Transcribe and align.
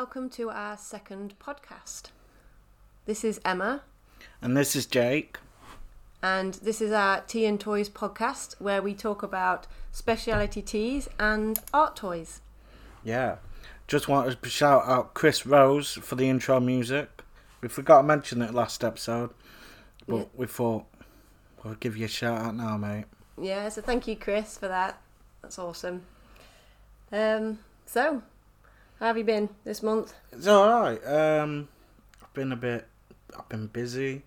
Welcome 0.00 0.30
to 0.30 0.48
our 0.48 0.78
second 0.78 1.34
podcast. 1.38 2.04
This 3.04 3.22
is 3.22 3.38
Emma, 3.44 3.82
And 4.40 4.56
this 4.56 4.74
is 4.74 4.86
Jake. 4.86 5.36
and 6.22 6.54
this 6.54 6.80
is 6.80 6.90
our 6.90 7.20
Tea 7.20 7.44
and 7.44 7.60
Toys 7.60 7.90
podcast 7.90 8.58
where 8.58 8.80
we 8.80 8.94
talk 8.94 9.22
about 9.22 9.66
specialty 9.92 10.62
teas 10.62 11.06
and 11.18 11.58
art 11.74 11.96
toys. 11.96 12.40
Yeah. 13.04 13.36
Just 13.86 14.08
wanted 14.08 14.42
to 14.42 14.48
shout 14.48 14.84
out 14.86 15.12
Chris 15.12 15.44
Rose 15.44 15.92
for 15.92 16.14
the 16.14 16.30
intro 16.30 16.60
music. 16.60 17.20
We 17.60 17.68
forgot 17.68 17.98
to 17.98 18.02
mention 18.04 18.40
it 18.40 18.54
last 18.54 18.82
episode, 18.82 19.34
but 20.08 20.16
Yeah. 20.16 20.24
we 20.34 20.46
thought 20.46 20.86
we'll 21.62 21.74
give 21.74 21.98
you 21.98 22.06
a 22.06 22.08
shout 22.08 22.40
out 22.40 22.54
now, 22.54 22.78
mate. 22.78 23.04
Yeah, 23.38 23.68
so 23.68 23.82
thank 23.82 24.08
you, 24.08 24.16
Chris, 24.16 24.56
for 24.56 24.66
that. 24.68 24.98
That's 25.42 25.58
awesome. 25.58 26.06
Um, 27.12 27.58
so, 27.84 28.22
how 29.00 29.06
have 29.06 29.18
you 29.18 29.24
been 29.24 29.48
this 29.64 29.82
month? 29.82 30.12
It's 30.30 30.46
alright. 30.46 31.04
Um, 31.06 31.68
I've 32.22 32.32
been 32.34 32.52
a 32.52 32.56
bit. 32.56 32.86
I've 33.36 33.48
been 33.48 33.66
busy. 33.66 34.22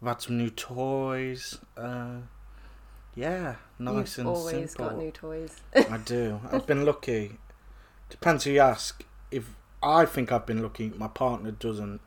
I've 0.00 0.08
had 0.08 0.22
some 0.22 0.38
new 0.38 0.50
toys. 0.50 1.58
Uh, 1.76 2.16
yeah, 3.14 3.56
nice 3.78 4.16
You've 4.16 4.26
and 4.26 4.36
always 4.36 4.70
simple. 4.70 4.88
got 4.88 4.98
new 4.98 5.10
toys. 5.10 5.54
I 5.74 5.98
do. 6.04 6.40
I've 6.50 6.66
been 6.66 6.84
lucky. 6.86 7.32
Depends 8.08 8.44
who 8.44 8.52
you 8.52 8.60
ask. 8.60 9.04
If 9.30 9.54
I 9.82 10.06
think 10.06 10.32
I've 10.32 10.46
been 10.46 10.62
lucky, 10.62 10.90
my 10.96 11.08
partner 11.08 11.50
doesn't. 11.50 12.00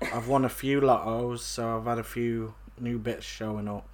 I've 0.00 0.28
won 0.28 0.44
a 0.44 0.48
few 0.48 0.80
lottos, 0.80 1.40
so 1.40 1.78
I've 1.78 1.86
had 1.86 1.98
a 1.98 2.04
few 2.04 2.54
new 2.78 2.98
bits 2.98 3.24
showing 3.24 3.66
up. 3.68 3.88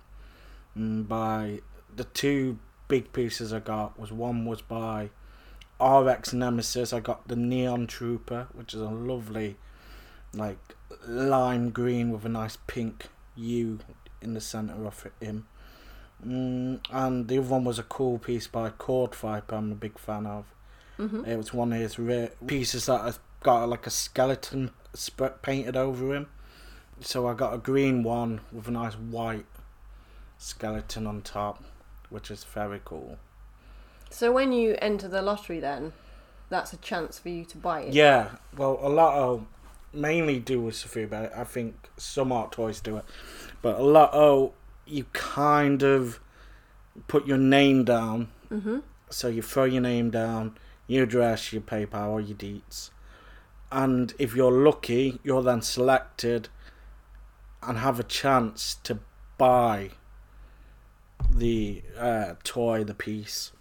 And 0.75 1.09
by 1.09 1.61
the 1.95 2.05
two 2.05 2.59
big 2.89 3.13
pieces 3.13 3.53
I 3.53 3.61
got 3.61 3.99
was 3.99 4.13
one 4.13 4.45
was 4.45 4.61
by 4.61 5.11
RX 5.83 6.33
Nemesis. 6.33 6.93
I 6.93 7.01
got 7.01 7.29
the 7.29 7.37
Neon 7.37 7.87
Trooper, 7.87 8.49
which 8.53 8.75
is 8.75 8.81
a 8.81 8.87
lovely, 8.89 9.57
like 10.35 10.59
lime 11.07 11.71
green 11.71 12.11
with 12.11 12.25
a 12.25 12.29
nice 12.29 12.57
pink 12.67 13.07
U 13.37 13.81
in 14.21 14.35
the 14.35 14.41
center 14.41 14.87
of 14.87 15.07
it, 15.07 15.25
him. 15.25 15.47
Mm, 16.25 16.81
and 16.91 17.29
the 17.29 17.39
other 17.39 17.49
one 17.49 17.65
was 17.65 17.79
a 17.79 17.83
cool 17.83 18.19
piece 18.19 18.47
by 18.47 18.71
Chord 18.71 19.15
Viper. 19.15 19.57
I'm 19.57 19.73
a 19.73 19.75
big 19.75 19.99
fan 19.99 20.27
of. 20.27 20.45
hmm 20.97 21.25
It 21.25 21.37
was 21.37 21.53
one 21.53 21.73
of 21.73 21.81
his 21.81 21.99
rare 21.99 22.31
pieces 22.47 22.87
that 22.87 23.01
has 23.01 23.19
got 23.43 23.69
like 23.69 23.87
a 23.87 23.91
skeleton 23.91 24.71
sp- 24.95 25.43
painted 25.43 25.77
over 25.77 26.15
him. 26.15 26.29
So 27.01 27.27
I 27.27 27.35
got 27.35 27.55
a 27.55 27.59
green 27.59 28.05
one 28.05 28.41
with 28.53 28.69
a 28.69 28.71
nice 28.71 28.95
white 28.95 29.47
skeleton 30.39 31.07
on 31.07 31.23
top, 31.23 31.65
which 32.11 32.31
is 32.31 32.45
very 32.45 32.81
cool. 32.85 33.19
So, 34.13 34.31
when 34.31 34.53
you 34.53 34.77
enter 34.81 35.09
the 35.09 35.23
lottery, 35.23 35.61
then 35.61 35.93
that's 36.49 36.73
a 36.73 36.77
chance 36.77 37.19
for 37.19 37.31
you 37.31 37.45
to 37.47 37.59
buy 37.59 37.81
it. 37.83 37.95
Yeah, 37.95 38.33
well, 38.57 38.79
a 38.83 38.89
lot 38.89 39.15
of 39.15 39.47
mainly 39.93 40.39
do 40.39 40.61
with 40.61 40.75
Sofubi, 40.75 41.11
but 41.11 41.37
I 41.37 41.45
think 41.45 41.75
some 41.97 42.33
art 42.33 42.53
toys 42.53 42.81
do 42.81 42.99
it. 42.99 43.05
But 43.63 43.79
a 43.79 43.83
lot 43.83 44.13
of 44.13 44.53
you 44.87 45.05
kind 45.13 45.83
of 45.83 46.21
put 47.09 47.27
your 47.27 47.39
name 47.39 47.85
down 47.85 48.29
hmm 48.53 48.81
So 49.09 49.29
you 49.29 49.41
throw 49.43 49.65
your 49.65 49.81
name 49.81 50.11
down, 50.11 50.59
your 50.87 51.05
address, 51.05 51.53
your 51.53 51.63
PayPal, 51.63 52.09
or 52.09 52.21
your 52.21 52.37
deets. 52.37 52.91
And 53.71 54.13
if 54.19 54.35
you're 54.35 54.53
lucky, 54.53 55.21
you're 55.23 55.43
then 55.43 55.63
selected 55.63 56.51
and 57.63 57.79
have 57.79 57.99
a 57.99 58.03
chance 58.03 58.77
to 58.83 58.99
buy 59.39 59.91
the 61.31 61.83
uh, 61.99 62.35
toy, 62.45 62.85
the 62.85 62.95
piece. 62.95 63.53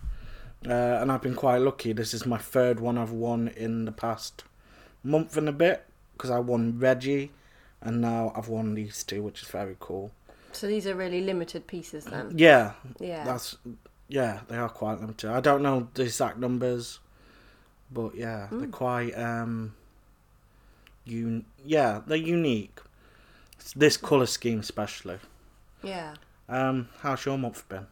Uh, 0.68 1.00
and 1.02 1.12
I've 1.12 1.22
been 1.22 1.36
quite 1.36 1.58
lucky. 1.58 1.92
This 1.94 2.14
is 2.14 2.26
my 2.26 2.38
third 2.38 2.80
one 2.80 2.98
I've 2.98 3.12
won 3.12 3.48
in 3.50 3.86
the 3.86 3.92
past 3.92 4.44
month 5.04 5.36
and 5.38 5.50
a 5.50 5.52
bit 5.52 5.86
because 6.14 6.30
I 6.30 6.40
won 6.40 6.78
Reggie 6.78 7.32
and 7.82 8.00
now 8.02 8.32
I've 8.36 8.48
won 8.48 8.76
these 8.76 9.04
two, 9.04 9.24
which 9.24 9.42
is 9.42 9.48
very 9.48 9.76
cool. 9.80 10.12
So, 10.52 10.68
these 10.68 10.86
are 10.86 10.94
really 10.94 11.22
limited 11.22 11.66
pieces 11.66 12.06
then. 12.06 12.34
Yeah, 12.38 12.74
Yeah. 13.00 13.24
that's 13.24 13.58
yeah, 14.10 14.42
they 14.50 14.58
are 14.58 14.68
quite 14.70 15.00
limited. 15.00 15.32
I 15.32 15.40
don't 15.40 15.64
know 15.64 15.88
the 15.94 16.04
exact 16.04 16.38
numbers, 16.38 17.00
but 17.92 18.14
yeah, 18.16 18.48
they're 18.52 18.68
Mm. 18.68 18.72
quite 18.72 19.18
um, 19.18 19.74
un- 21.08 21.46
yeah, 21.66 22.02
they're 22.06 22.18
unique. 22.18 22.80
It's 23.60 23.74
this 23.74 23.96
color 23.98 24.26
scheme 24.28 24.60
especially. 24.60 25.18
yeah. 25.82 26.16
Um, 26.50 26.90
how's 27.00 27.26
your 27.26 27.38
month 27.38 27.68
been? 27.70 27.88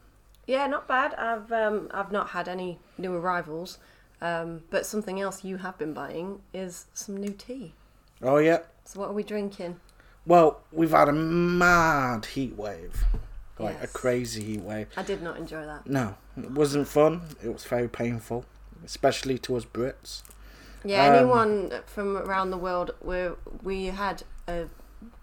Yeah, 0.50 0.66
not 0.66 0.88
bad. 0.88 1.14
I've 1.14 1.52
um, 1.52 1.86
I've 1.92 2.10
not 2.10 2.30
had 2.30 2.48
any 2.48 2.80
new 2.98 3.14
arrivals, 3.14 3.78
um, 4.20 4.62
but 4.68 4.84
something 4.84 5.20
else 5.20 5.44
you 5.44 5.58
have 5.58 5.78
been 5.78 5.92
buying 5.94 6.40
is 6.52 6.86
some 6.92 7.16
new 7.16 7.30
tea. 7.30 7.72
Oh 8.20 8.38
yeah, 8.38 8.58
So 8.84 8.98
what 8.98 9.10
are 9.10 9.12
we 9.12 9.22
drinking? 9.22 9.78
well 10.26 10.60
we've 10.72 10.90
had 10.90 11.08
a 11.08 11.12
mad 11.12 12.26
heat 12.26 12.56
wave, 12.56 13.04
like 13.60 13.76
Yes. 13.80 13.84
a 13.84 13.98
crazy 13.98 14.42
heat 14.42 14.62
wave. 14.62 14.88
I 14.96 15.04
did 15.04 15.22
not 15.22 15.36
enjoy 15.36 15.64
that. 15.66 15.86
No, 15.86 16.16
it 16.36 16.50
wasn't 16.50 16.88
fun. 16.88 17.20
It 17.44 17.52
was 17.52 17.64
very 17.64 17.86
painful, 17.88 18.44
especially 18.84 19.38
to 19.38 19.56
us 19.56 19.64
Brits. 19.64 20.22
Yeah, 20.84 21.06
Um, 21.06 21.14
anyone 21.14 21.82
from 21.86 22.16
around 22.16 22.50
the 22.50 22.58
world, 22.58 22.90
we 23.00 23.28
we 23.62 23.86
had 23.86 24.24
a 24.48 24.66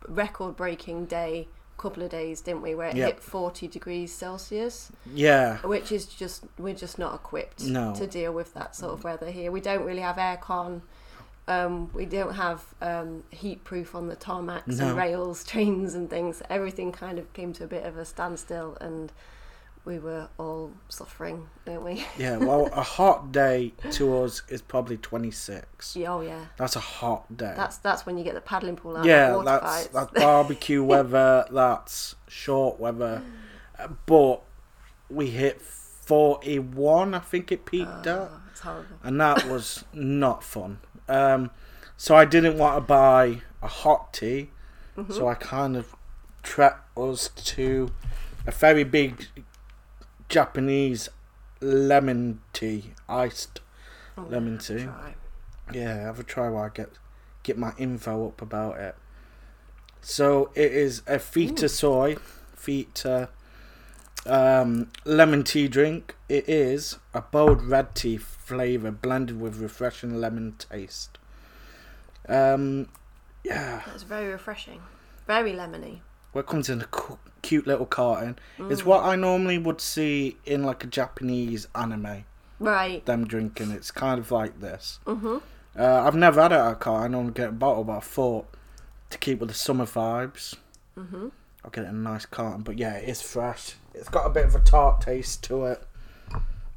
record-breaking 0.08 1.08
day, 1.08 1.50
couple 1.78 2.04
of 2.04 2.10
days, 2.10 2.42
didn't 2.42 2.62
we? 2.62 2.74
Where 2.76 2.88
it 2.90 2.96
Yep. 2.96 3.08
hit 3.08 3.20
forty 3.24 3.68
degrees 3.68 4.14
Celsius, 4.14 4.92
Yeah, 5.14 5.58
which 5.60 5.92
is 5.92 6.06
just 6.06 6.44
we're 6.58 6.74
just 6.76 6.98
not 7.00 7.14
equipped 7.16 7.64
No. 7.66 7.94
to 7.96 8.08
deal 8.08 8.32
with 8.34 8.54
that 8.56 8.76
sort 8.76 8.94
of 8.94 9.04
weather 9.04 9.30
here. 9.32 9.52
We 9.52 9.62
don't 9.62 9.86
really 9.86 10.02
have 10.02 10.18
aircon. 10.18 10.82
Um, 11.50 11.90
we 11.94 12.06
don't 12.06 12.34
have 12.34 12.66
um, 12.82 13.24
heat 13.30 13.64
proof 13.64 13.96
on 13.96 14.08
the 14.08 14.18
tarmacs 14.18 14.80
No. 14.80 14.90
and 14.90 14.98
rails, 14.98 15.44
trains 15.54 15.94
and 15.94 16.10
things. 16.10 16.42
Everything 16.50 16.92
kind 16.92 17.18
of 17.18 17.32
came 17.34 17.54
to 17.54 17.64
a 17.64 17.68
bit 17.68 17.86
of 17.86 17.98
a 17.98 18.04
standstill, 18.04 18.78
and 18.82 19.14
we 19.88 19.98
were 20.00 20.28
all 20.38 20.72
suffering, 20.90 21.48
weren't 21.66 21.84
we? 21.84 22.06
yeah. 22.20 22.38
Well, 22.38 22.68
a 22.74 22.84
hot 22.84 23.32
day 23.32 23.74
to 23.92 24.18
us 24.20 24.44
is 24.50 24.62
probably 24.62 24.98
twenty 24.98 25.32
six. 25.32 25.96
Yeah, 25.96 26.14
oh 26.14 26.22
yeah, 26.22 26.46
That's 26.58 26.76
a 26.76 26.80
hot 26.82 27.36
day. 27.38 27.54
that's 27.56 27.78
that's 27.78 28.06
when 28.06 28.18
you 28.18 28.24
get 28.24 28.36
the 28.36 28.42
paddling 28.42 28.76
pool 28.76 28.98
out. 28.98 29.06
yeah, 29.06 29.42
that's 29.44 29.64
fights. 29.66 29.88
that's 29.88 30.12
barbecue 30.12 30.84
weather. 30.94 31.46
That's 31.50 32.16
short 32.28 32.80
weather. 32.80 33.24
Uh, 33.80 33.88
But 34.06 34.44
we 35.10 35.30
hit 35.32 35.62
forty 35.62 36.60
one. 36.60 37.14
I 37.14 37.20
think 37.20 37.52
it 37.52 37.66
peaked 37.66 38.06
at, 38.08 38.08
Oh, 38.08 38.42
it's 38.52 38.60
horrible. 38.60 38.98
and 39.04 39.20
that 39.22 39.48
was 39.48 39.86
not 39.94 40.44
fun. 40.44 40.80
Um, 41.08 41.50
so 41.96 42.16
I 42.16 42.26
didn't 42.26 42.58
want 42.58 42.76
to 42.78 42.82
buy 42.82 43.42
a 43.64 43.68
hot 43.68 44.14
tea, 44.14 44.50
Mm-hmm. 44.98 45.14
so 45.14 45.28
I 45.30 45.36
kind 45.36 45.78
of 45.78 45.96
trekked 46.44 46.98
us 46.98 47.30
to 47.30 47.92
a 48.48 48.52
very 48.52 48.84
big 48.84 49.28
Japanese 50.30 51.10
lemon 51.62 52.42
tea, 52.54 52.94
iced 53.08 53.62
Oh, 54.18 54.24
lemon 54.30 54.58
tea. 54.58 54.84
try. 54.84 55.16
Yeah, 55.72 55.96
have 55.96 56.20
a 56.20 56.24
try 56.24 56.50
while 56.50 56.64
I 56.66 56.70
get 56.70 56.90
get 57.44 57.58
my 57.58 57.74
info 57.78 58.28
up 58.28 58.42
about 58.42 58.78
it. 58.80 58.96
So 60.02 60.52
it 60.56 60.72
is 60.72 61.02
a 61.08 61.20
feta 61.20 61.70
soy, 61.70 62.18
Vita 62.56 63.30
um, 64.26 64.92
lemon 65.06 65.44
tea 65.44 65.68
drink. 65.68 66.16
It 66.30 66.48
is 66.50 66.98
a 67.14 67.22
bold 67.22 67.62
red 67.62 67.96
tea 67.96 68.18
flavour 68.18 68.92
blended 68.92 69.40
with 69.40 69.58
refreshing 69.60 70.20
lemon 70.20 70.56
taste. 70.58 71.18
Um, 72.28 72.90
yeah, 73.44 73.84
It's 73.94 74.04
very 74.04 74.28
refreshing, 74.28 74.82
very 75.26 75.54
lemony. 75.54 76.02
Well, 76.38 76.44
it 76.44 76.48
comes 76.48 76.70
in 76.70 76.82
a 76.82 76.86
cu- 76.86 77.18
cute 77.42 77.66
little 77.66 77.88
carton. 77.88 78.38
It's 78.70 78.84
Mm. 78.84 78.86
what 78.86 79.04
I 79.04 79.16
normally 79.16 79.58
would 79.58 79.82
see 79.82 80.38
in 80.46 80.64
like 80.64 80.84
a 80.84 80.88
Japanese 80.88 81.68
anime. 81.74 82.26
Right. 82.60 83.04
Them 83.08 83.26
drinking, 83.26 83.72
it's 83.72 83.90
kind 83.90 84.20
of 84.20 84.30
like 84.32 84.60
this. 84.60 85.00
Mhm. 85.08 85.42
Uh, 85.76 86.04
I've 86.06 86.14
never 86.16 86.40
had 86.40 86.52
it 86.52 86.56
at 86.60 86.72
a 86.74 86.76
car. 86.76 87.06
I 87.06 87.08
normally 87.08 87.34
get 87.34 87.50
a 87.50 87.52
bottle, 87.54 87.84
but 87.86 87.98
I 87.98 88.00
thought 88.02 88.48
to 89.10 89.18
keep 89.18 89.40
with 89.40 89.50
the 89.50 89.56
summer 89.56 89.86
vibes, 89.86 90.54
Mhm. 90.96 91.32
I'll 91.66 91.72
get 91.72 91.86
it 91.86 91.90
in 91.90 91.96
a 91.96 92.10
nice 92.12 92.28
carton. 92.28 92.62
But 92.62 92.78
yeah, 92.78 92.94
it's 92.98 93.22
fresh. 93.24 93.76
It's 93.96 94.10
got 94.10 94.28
a 94.28 94.30
bit 94.30 94.46
of 94.46 94.54
a 94.54 94.60
tart 94.60 95.02
taste 95.02 95.44
to 95.46 95.66
it. 95.66 95.84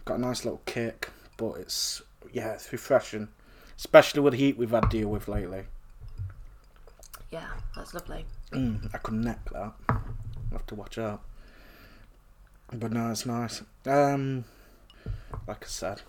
Got 0.06 0.14
a 0.14 0.20
nice 0.22 0.42
little 0.46 0.62
kick, 0.64 1.10
but 1.36 1.52
it's 1.58 2.00
yeah, 2.32 2.52
it's 2.52 2.72
refreshing, 2.72 3.28
especially 3.76 4.20
with 4.22 4.32
the 4.32 4.38
heat 4.38 4.56
we've 4.56 4.70
had 4.70 4.84
to 4.84 4.88
deal 4.88 5.08
with 5.08 5.28
lately. 5.28 5.64
Yeah, 7.30 7.46
that's 7.76 7.94
lovely. 7.94 8.24
Mm, 8.52 8.92
I 8.92 8.98
could 8.98 9.14
neck 9.14 9.38
that. 9.52 9.72
I'll 9.88 10.00
have 10.52 10.66
to 10.66 10.74
watch 10.74 10.98
out. 10.98 11.22
But 12.72 12.92
no, 12.92 13.10
it's 13.10 13.26
nice. 13.26 13.62
Um, 13.86 14.44
like 15.46 15.64
I 15.64 15.66
said. 15.66 16.02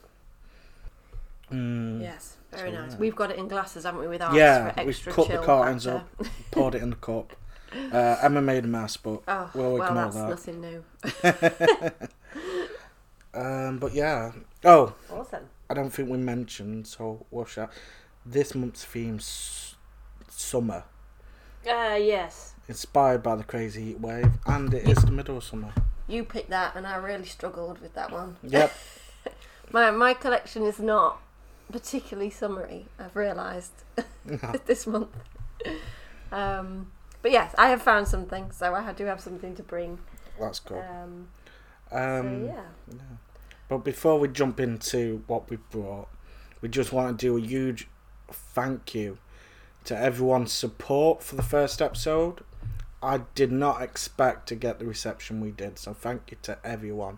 Mm, 1.51 2.01
Yes, 2.01 2.37
very 2.51 2.71
nice. 2.71 2.95
We've 2.95 3.15
got 3.15 3.29
it 3.31 3.37
in 3.37 3.47
glasses, 3.47 3.83
haven't 3.83 3.99
we? 4.01 4.07
With 4.07 4.21
ours 4.21 4.33
Yeah, 4.35 4.83
we've 4.83 4.99
cut 5.05 5.27
the 5.27 5.37
cartons 5.39 5.85
factor. 5.85 6.29
poured 6.51 6.75
it 6.75 6.81
in 6.83 6.91
the 6.91 6.95
cup. 6.95 7.33
Uh, 7.91 8.17
Emma 8.21 8.41
made 8.41 8.63
a 8.65 8.67
mess, 8.67 8.97
but 8.97 9.21
Oh, 9.27 9.49
We'll 9.53 9.73
well, 9.77 9.87
ignore 9.87 10.11
that. 10.11 10.29
nothing 10.29 10.61
new. 10.61 10.83
um, 13.39 13.77
but 13.79 13.93
yeah. 13.93 14.31
Oh, 14.63 14.93
Awesome. 15.11 15.45
I 15.69 15.73
don't 15.73 15.89
think 15.89 16.09
we 16.09 16.17
mentioned, 16.17 16.87
so 16.87 17.25
we'll 17.31 17.45
shout. 17.45 17.71
this 18.25 18.53
month's 18.55 18.83
theme's 18.85 19.75
summer, 20.29 20.83
Ah, 21.67 21.95
yes. 21.95 22.53
inspired 22.67 23.21
by 23.23 23.35
the 23.35 23.43
crazy 23.43 23.83
heat 23.85 23.99
wave, 23.99 24.31
and 24.45 24.73
it 24.73 24.87
is 24.87 25.03
the 25.03 25.11
middle 25.11 25.37
of 25.37 25.43
summer. 25.43 25.73
You 26.07 26.23
picked 26.23 26.49
that, 26.49 26.75
and 26.75 26.85
I 26.87 26.95
really 26.97 27.25
struggled 27.25 27.79
with 27.79 27.93
that 27.93 28.11
one. 28.11 28.37
Yep. 28.43 28.73
My 29.71 29.89
my 29.91 30.13
collection 30.13 30.63
is 30.63 30.79
not 30.79 31.21
particularly 31.71 32.29
summery. 32.29 32.87
I've 32.99 33.15
realised 33.15 33.71
this 34.65 34.85
month. 34.85 35.15
Um, 36.31 36.91
but 37.21 37.31
yes, 37.31 37.55
I 37.57 37.69
have 37.69 37.81
found 37.81 38.07
something, 38.09 38.51
so 38.51 38.73
I 38.73 38.91
do 38.91 39.05
have 39.05 39.21
something 39.21 39.55
to 39.55 39.63
bring. 39.63 39.99
That's 40.39 40.59
cool. 40.59 40.79
Um, 40.79 41.27
Um, 41.91 42.47
so 42.47 42.53
yeah. 42.53 42.95
But 43.69 43.79
before 43.85 44.19
we 44.19 44.27
jump 44.27 44.59
into 44.59 45.23
what 45.27 45.49
we 45.49 45.55
brought, 45.57 46.09
we 46.61 46.67
just 46.67 46.91
want 46.91 47.17
to 47.17 47.25
do 47.25 47.37
a 47.37 47.41
huge 47.41 47.87
thank 48.29 48.93
you 48.93 49.17
to 49.85 49.97
everyone's 49.97 50.51
support 50.51 51.23
for 51.23 51.35
the 51.35 51.43
first 51.43 51.81
episode. 51.81 52.41
I 53.03 53.21
did 53.35 53.51
not 53.51 53.81
expect 53.81 54.47
to 54.49 54.55
get 54.55 54.79
the 54.79 54.85
reception 54.85 55.41
we 55.41 55.51
did, 55.51 55.79
so 55.79 55.93
thank 55.93 56.29
you 56.31 56.37
to 56.43 56.57
everyone. 56.63 57.17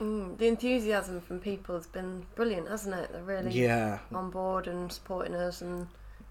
Mm, 0.00 0.38
the 0.38 0.46
enthusiasm 0.46 1.20
from 1.20 1.40
people 1.40 1.74
has 1.74 1.86
been 1.86 2.26
brilliant, 2.34 2.68
hasn't 2.68 2.94
it? 2.94 3.12
They're 3.12 3.22
really 3.22 3.50
Yeah, 3.50 4.00
on 4.12 4.30
board 4.30 4.68
and 4.68 4.92
supporting 4.92 5.34
us 5.34 5.62
and 5.62 5.88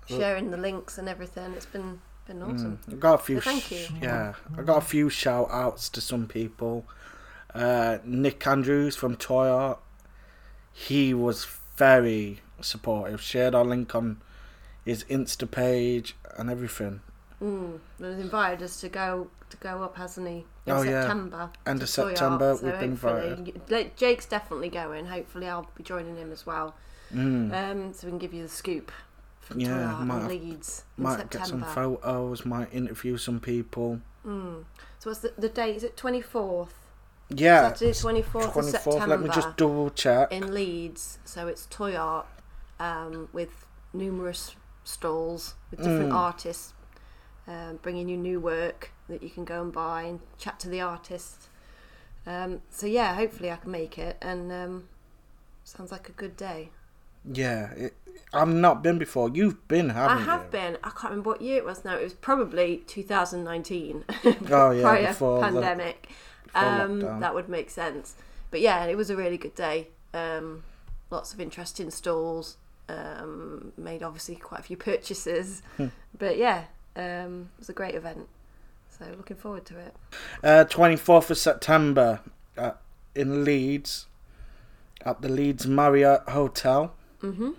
sharing 0.07 0.51
the 0.51 0.57
links 0.57 0.97
and 0.97 1.09
everything. 1.09 1.53
It's 1.53 1.65
been 1.65 1.99
been 2.27 2.41
awesome. 2.41 2.79
Mm, 2.87 2.93
I 2.93 2.95
got 2.97 3.13
a 3.15 3.23
few. 3.23 3.35
So 3.41 3.49
thank 3.51 3.63
sh- 3.63 3.71
you. 3.71 3.97
Yeah, 4.01 4.33
I 4.57 4.61
got 4.61 4.77
a 4.77 4.85
few 4.85 5.09
shout 5.09 5.47
outs 5.51 5.89
to 5.89 6.01
some 6.01 6.27
people. 6.27 6.85
Uh, 7.53 7.99
Nick 8.03 8.45
Andrews 8.47 8.95
from 8.95 9.15
Toy 9.15 9.47
Art, 9.47 9.79
he 10.71 11.13
was 11.13 11.45
very 11.77 12.41
supportive. 12.61 13.21
Shared 13.21 13.53
our 13.55 13.65
link 13.65 13.93
on 13.95 14.21
his 14.85 15.03
Insta 15.05 15.49
page 15.49 16.15
and 16.37 16.49
everything. 16.49 17.01
Mm. 17.41 17.79
He's 17.97 18.07
invited 18.19 18.63
us 18.63 18.79
to 18.81 18.89
go 18.89 19.27
to 19.49 19.57
go 19.57 19.83
up, 19.83 19.97
hasn't 19.97 20.27
he? 20.27 20.45
In 20.65 20.73
Oh, 20.73 20.81
yeah. 20.81 21.01
September. 21.01 21.49
End 21.65 21.81
of 21.81 21.89
September, 21.89 22.55
so 22.55 22.65
we've 22.65 22.79
been 22.79 22.91
invited. 22.91 23.91
Jake's 23.97 24.25
definitely 24.25 24.69
going. 24.69 25.05
Hopefully, 25.07 25.47
I'll 25.47 25.69
be 25.75 25.83
joining 25.83 26.15
him 26.15 26.31
as 26.31 26.45
well. 26.45 26.75
Mm. 27.13 27.53
Um, 27.53 27.93
so 27.93 28.07
we 28.07 28.11
can 28.11 28.17
give 28.19 28.33
you 28.33 28.43
the 28.43 28.49
scoop 28.49 28.91
from 29.41 29.59
Yeah, 29.59 29.77
Toy 29.77 29.83
Art 29.83 30.05
might 30.07 30.27
Leeds 30.27 30.83
in 30.97 31.03
might 31.03 31.29
get 31.29 31.45
some 31.47 31.63
photos. 31.63 32.45
Might 32.45 32.73
interview 32.73 33.17
some 33.17 33.39
people. 33.39 34.01
Mm. 34.25 34.63
So 34.99 35.09
what's 35.11 35.19
the, 35.19 35.33
the 35.37 35.49
date? 35.49 35.75
Is 35.75 35.83
it 35.83 35.95
twenty 35.97 36.21
fourth? 36.21 36.73
Yeah, 37.29 37.69
Saturday 37.73 37.93
twenty 37.93 38.21
fourth 38.21 38.55
of 38.55 38.65
September. 38.65 39.07
Let 39.07 39.21
me 39.21 39.29
just 39.29 39.55
double 39.57 39.89
check. 39.91 40.31
in 40.31 40.53
Leeds. 40.53 41.19
So 41.25 41.47
it's 41.47 41.67
toy 41.67 41.95
art 41.95 42.25
um, 42.79 43.29
with 43.33 43.65
numerous 43.93 44.55
stalls 44.85 45.55
with 45.71 45.79
different 45.81 46.11
Mm. 46.11 46.15
artists, 46.15 46.73
um, 47.47 47.79
bringing 47.81 48.07
you 48.07 48.15
new 48.17 48.39
work 48.39 48.91
that 49.09 49.21
you 49.21 49.29
can 49.29 49.43
go 49.43 49.61
and 49.61 49.73
buy 49.73 50.03
and 50.03 50.19
chat 50.37 50.59
to 50.61 50.69
the 50.69 50.79
artists. 50.79 51.49
Um, 52.25 52.61
so 52.69 52.87
yeah, 52.87 53.13
hopefully 53.15 53.51
I 53.51 53.57
can 53.57 53.71
make 53.71 53.97
it, 53.97 54.17
and 54.21 54.51
um, 54.51 54.87
sounds 55.63 55.91
like 55.91 56.07
a 56.09 56.13
good 56.13 56.37
day. 56.37 56.69
Yeah, 57.23 57.71
it, 57.73 57.93
I've 58.33 58.47
not 58.47 58.81
been 58.83 58.97
before. 58.97 59.29
You've 59.29 59.67
been, 59.67 59.89
haven't 59.89 60.17
I 60.19 60.21
have 60.21 60.43
you? 60.45 60.49
been. 60.51 60.77
I 60.83 60.89
can't 60.89 61.05
remember 61.11 61.31
what 61.31 61.41
year 61.41 61.57
it 61.57 61.65
was 61.65 61.83
now. 61.83 61.97
It 61.97 62.03
was 62.03 62.13
probably 62.13 62.77
2019. 62.87 64.05
Oh 64.51 64.71
yeah, 64.71 64.81
prior 64.83 65.07
before 65.07 65.37
the- 65.39 65.45
pandemic. 65.47 66.09
before 66.45 66.63
um, 66.63 67.19
that 67.19 67.33
would 67.35 67.49
make 67.49 67.69
sense. 67.69 68.15
But 68.51 68.61
yeah, 68.61 68.85
it 68.85 68.95
was 68.95 69.09
a 69.09 69.15
really 69.15 69.37
good 69.37 69.55
day. 69.55 69.89
Um, 70.13 70.63
lots 71.09 71.33
of 71.33 71.41
interesting 71.41 71.91
stalls. 71.91 72.57
Um, 72.87 73.71
made 73.77 74.03
obviously 74.03 74.35
quite 74.35 74.59
a 74.59 74.63
few 74.63 74.77
purchases. 74.77 75.61
Hmm. 75.77 75.87
but 76.17 76.37
yeah, 76.37 76.65
um, 76.95 77.49
it 77.55 77.59
was 77.59 77.69
a 77.69 77.73
great 77.73 77.95
event. 77.95 78.27
So 78.89 79.05
looking 79.17 79.37
forward 79.37 79.65
to 79.65 79.77
it. 79.79 79.95
Uh, 80.43 80.65
24th 80.69 81.29
of 81.31 81.37
September 81.37 82.21
uh, 82.57 82.71
in 83.15 83.43
Leeds 83.43 84.05
at 85.03 85.21
the 85.21 85.29
Leeds 85.29 85.65
Marriott 85.67 86.21
Hotel. 86.29 86.93
Mm-hmm. 87.21 87.51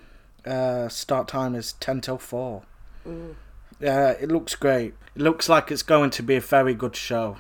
Uh, 0.47 0.89
start 0.89 1.29
time 1.29 1.55
is 1.55 1.73
10 1.75 2.01
till 2.03 2.19
4. 2.19 2.63
Mm. 3.07 3.35
Yeah, 3.81 4.11
it 4.11 4.31
looks 4.31 4.55
great. 4.55 4.95
It 5.15 5.23
looks 5.23 5.49
like 5.49 5.71
it's 5.71 5.83
going 5.83 6.11
to 6.11 6.23
be 6.23 6.37
a 6.37 6.41
very 6.41 6.73
good 6.75 6.97
show. 6.97 7.39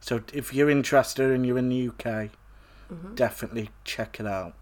So 0.00 0.20
if 0.32 0.52
you're 0.52 0.68
interested 0.68 1.30
and 1.30 1.46
you're 1.46 1.58
in 1.58 1.68
the 1.70 1.88
UK, 1.88 2.30
Mhm. 2.92 3.14
definitely 3.14 3.70
check 3.84 4.18
it 4.20 4.26
out. 4.26 4.54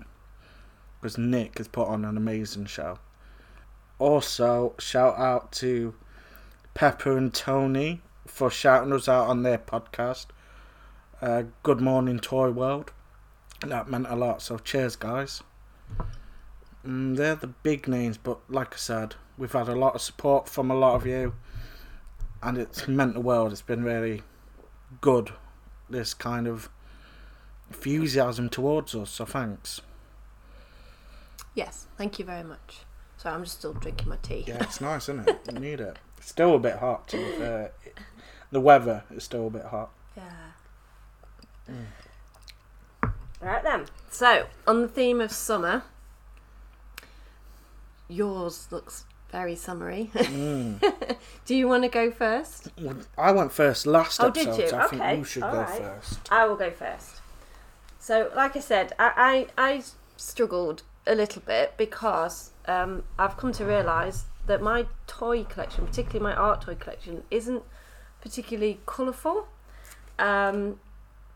Because 1.02 1.18
Nick 1.18 1.58
has 1.58 1.66
put 1.66 1.88
on 1.88 2.04
an 2.04 2.16
amazing 2.16 2.66
show. 2.66 3.00
Also, 3.98 4.74
shout 4.78 5.18
out 5.18 5.50
to 5.50 5.94
Pepper 6.74 7.18
and 7.18 7.34
Tony 7.34 8.02
for 8.24 8.52
shouting 8.52 8.92
us 8.92 9.08
out 9.08 9.26
on 9.26 9.42
their 9.42 9.58
podcast. 9.58 10.26
Uh, 11.20 11.42
Good 11.64 11.80
Morning 11.80 12.20
Toy 12.20 12.52
World. 12.52 12.92
That 13.66 13.90
meant 13.90 14.06
a 14.08 14.14
lot. 14.14 14.42
So 14.42 14.58
cheers, 14.58 14.94
guys. 14.94 15.42
Mm, 16.86 17.16
they're 17.16 17.34
the 17.34 17.48
big 17.48 17.88
names, 17.88 18.16
but 18.16 18.38
like 18.48 18.74
I 18.74 18.76
said, 18.76 19.16
we've 19.36 19.50
had 19.50 19.68
a 19.68 19.74
lot 19.74 19.96
of 19.96 20.02
support 20.02 20.48
from 20.48 20.70
a 20.70 20.76
lot 20.76 20.94
of 20.94 21.04
you, 21.04 21.34
and 22.44 22.56
it's 22.56 22.86
meant 22.86 23.14
the 23.14 23.20
world. 23.20 23.50
It's 23.50 23.60
been 23.60 23.82
really 23.82 24.22
good. 25.00 25.32
This 25.90 26.14
kind 26.14 26.46
of 26.46 26.68
enthusiasm 27.68 28.48
towards 28.48 28.94
us. 28.94 29.10
So 29.10 29.24
thanks. 29.24 29.80
Yes, 31.54 31.86
thank 31.98 32.18
you 32.18 32.24
very 32.24 32.42
much. 32.44 32.80
So 33.18 33.30
I'm 33.30 33.44
just 33.44 33.58
still 33.58 33.72
drinking 33.74 34.08
my 34.08 34.16
tea. 34.22 34.44
Yeah, 34.46 34.62
it's 34.62 34.80
nice, 34.80 35.04
isn't 35.08 35.28
it? 35.28 35.40
You 35.52 35.58
need 35.60 35.80
it. 35.80 35.96
It's 36.18 36.28
still 36.28 36.54
a 36.54 36.58
bit 36.58 36.76
hot. 36.76 37.08
To 37.08 37.16
be 37.16 37.32
fair. 37.38 37.72
The 38.50 38.60
weather 38.60 39.04
is 39.14 39.24
still 39.24 39.46
a 39.46 39.50
bit 39.50 39.64
hot. 39.66 39.90
Yeah. 40.16 41.74
Right 43.40 43.62
then. 43.62 43.86
So, 44.10 44.46
on 44.66 44.82
the 44.82 44.88
theme 44.88 45.20
of 45.20 45.32
summer, 45.32 45.82
yours 48.08 48.68
looks 48.70 49.04
very 49.30 49.56
summery. 49.56 50.10
Mm. 50.14 51.16
Do 51.46 51.54
you 51.56 51.66
want 51.66 51.82
to 51.84 51.88
go 51.88 52.10
first? 52.10 52.68
Well, 52.80 52.96
I 53.18 53.32
went 53.32 53.52
first 53.52 53.86
last 53.86 54.20
Oh, 54.22 54.30
did 54.30 54.46
you? 54.58 54.68
so 54.68 54.78
I 54.78 54.86
think 54.86 55.02
Okay, 55.02 55.18
you 55.18 55.24
should 55.24 55.42
all 55.42 55.52
go 55.52 55.60
right. 55.60 55.78
first. 55.80 56.20
I 56.30 56.46
will 56.46 56.56
go 56.56 56.70
first. 56.70 57.20
So, 57.98 58.30
like 58.36 58.56
I 58.56 58.60
said, 58.60 58.92
I, 58.98 59.46
I, 59.58 59.70
I 59.74 59.82
struggled 60.16 60.82
a 61.06 61.14
little 61.14 61.42
bit 61.42 61.74
because 61.76 62.50
um, 62.66 63.04
I've 63.18 63.36
come 63.36 63.52
to 63.52 63.64
realise 63.64 64.24
that 64.46 64.60
my 64.62 64.86
toy 65.06 65.44
collection, 65.44 65.86
particularly 65.86 66.20
my 66.20 66.34
art 66.34 66.62
toy 66.62 66.74
collection, 66.74 67.22
isn't 67.30 67.62
particularly 68.20 68.80
colourful. 68.86 69.48
Um, 70.18 70.80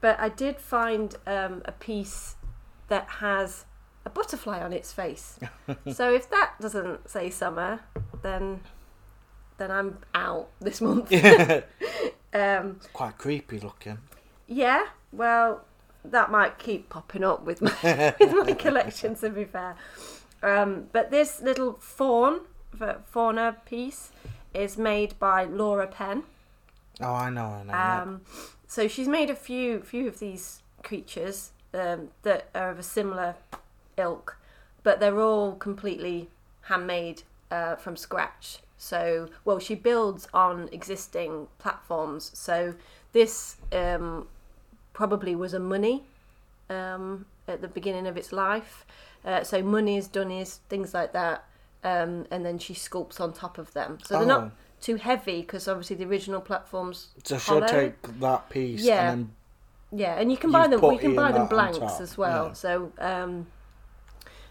but 0.00 0.18
I 0.20 0.28
did 0.28 0.58
find 0.58 1.14
um, 1.26 1.62
a 1.64 1.73
piece 1.73 2.37
that 2.88 3.08
has 3.08 3.64
a 4.04 4.11
butterfly 4.11 4.61
on 4.61 4.73
its 4.73 4.92
face. 4.92 5.38
so 5.92 6.12
if 6.12 6.30
that 6.30 6.52
doesn't 6.61 7.08
say 7.08 7.30
summer, 7.30 7.80
then 8.23 8.61
then 9.58 9.70
I'm 9.70 9.99
out 10.14 10.50
this 10.61 10.80
month. 10.80 11.12
um, 12.35 12.80
Quite 12.92 13.18
creepy 13.18 13.58
looking. 13.58 13.99
yeah, 14.46 14.87
well, 15.12 15.64
that 16.10 16.30
might 16.30 16.58
keep 16.58 16.88
popping 16.88 17.25
up 17.25 17.44
with 17.44 17.62
my 17.62 18.14
with 18.20 18.32
my 18.32 18.52
collection. 18.52 19.14
To 19.16 19.30
be 19.30 19.44
fair, 19.44 19.76
um, 20.42 20.86
but 20.92 21.10
this 21.10 21.40
little 21.40 21.75
fawn 21.75 22.40
fa- 22.76 23.02
fauna 23.06 23.56
piece 23.66 24.10
is 24.54 24.76
made 24.76 25.18
by 25.18 25.44
Laura 25.44 25.86
Penn. 25.86 26.25
Oh, 27.00 27.12
I 27.12 27.30
know, 27.30 27.44
I 27.44 27.62
know. 27.64 28.02
Um, 28.02 28.20
so 28.66 28.88
she's 28.88 29.08
made 29.08 29.30
a 29.30 29.36
few 29.36 29.80
few 29.80 30.08
of 30.08 30.18
these 30.18 30.62
creatures 30.82 31.50
um, 31.75 32.08
that 32.22 32.48
are 32.54 32.70
of 32.70 32.78
a 32.78 32.82
similar 32.82 33.34
ilk, 33.96 34.38
but 34.82 35.00
they're 35.00 35.20
all 35.20 35.54
completely 35.56 36.28
handmade 36.62 37.22
uh, 37.50 37.76
from 37.76 37.96
scratch. 37.96 38.58
So, 38.78 39.28
well, 39.44 39.58
she 39.58 39.75
builds 39.75 40.28
on 40.34 40.68
existing 40.70 41.48
platforms. 41.58 42.30
So 42.34 42.75
this 43.12 43.56
um, 43.72 44.28
probably 44.96 45.34
was 45.36 45.52
a 45.54 45.58
Munny 45.60 45.96
um, 46.70 47.26
at 47.46 47.60
the 47.60 47.68
beginning 47.68 48.06
of 48.06 48.16
its 48.16 48.32
life. 48.32 48.86
Uh, 49.24 49.44
so 49.44 49.62
Munnys, 49.62 50.08
Dunnys, 50.08 50.58
things 50.70 50.94
like 50.94 51.12
that, 51.12 51.44
um, 51.84 52.26
and 52.30 52.44
then 52.46 52.58
she 52.58 52.72
sculpts 52.74 53.20
on 53.20 53.32
top 53.32 53.58
of 53.58 53.72
them. 53.74 53.98
So 54.04 54.14
they're 54.14 54.22
Oh. 54.24 54.40
not 54.40 54.52
too 54.80 54.96
heavy 54.96 55.40
because 55.42 55.68
obviously 55.68 55.96
the 55.96 56.06
original 56.06 56.40
platforms 56.40 57.08
So 57.24 57.36
she'll 57.38 57.56
hollow. 57.60 57.66
take 57.66 57.94
that 58.20 58.48
piece 58.48 58.82
Yeah. 58.82 59.12
and 59.12 59.30
Yeah, 59.92 60.14
and 60.20 60.30
you 60.32 60.38
can 60.38 60.50
buy 60.50 60.66
them. 60.66 60.80
We 60.80 60.98
can 60.98 61.14
buy 61.14 61.30
them 61.32 61.46
blanks 61.46 62.00
as 62.00 62.16
well. 62.18 62.46
yeah. 62.48 62.52
So, 62.54 62.92
um, 62.98 63.46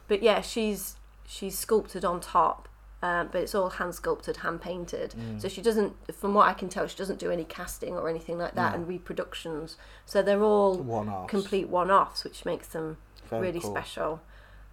but 0.08 0.22
yeah, 0.22 0.42
she's 0.42 0.96
she's 1.28 1.58
sculpted 1.58 2.06
on 2.06 2.20
top, 2.22 2.70
um, 3.06 3.24
but 3.32 3.40
it's 3.44 3.56
all 3.56 3.70
hand 3.80 3.94
sculpted, 3.96 4.38
hand 4.38 4.60
painted. 4.62 5.10
Mm. 5.18 5.42
So 5.42 5.48
she 5.48 5.62
doesn't, 5.62 5.94
from 6.22 6.34
what 6.34 6.48
I 6.48 6.54
can 6.54 6.70
tell, 6.70 6.86
she 6.88 6.98
doesn't 6.98 7.20
do 7.20 7.30
any 7.32 7.44
casting 7.44 7.94
or 7.96 8.06
anything 8.10 8.38
like 8.44 8.56
that 8.56 8.72
No. 8.72 8.76
and 8.78 8.88
reproductions. 8.88 9.78
So 10.06 10.22
they're 10.22 10.44
all 10.44 10.78
one 10.78 11.10
off. 11.10 11.28
complete 11.28 11.68
one 11.70 11.92
offs, 11.92 12.24
which 12.24 12.46
makes 12.46 12.68
them 12.76 12.98
Very 13.30 13.42
really 13.48 13.60
cool. 13.60 13.72
special. 13.76 14.12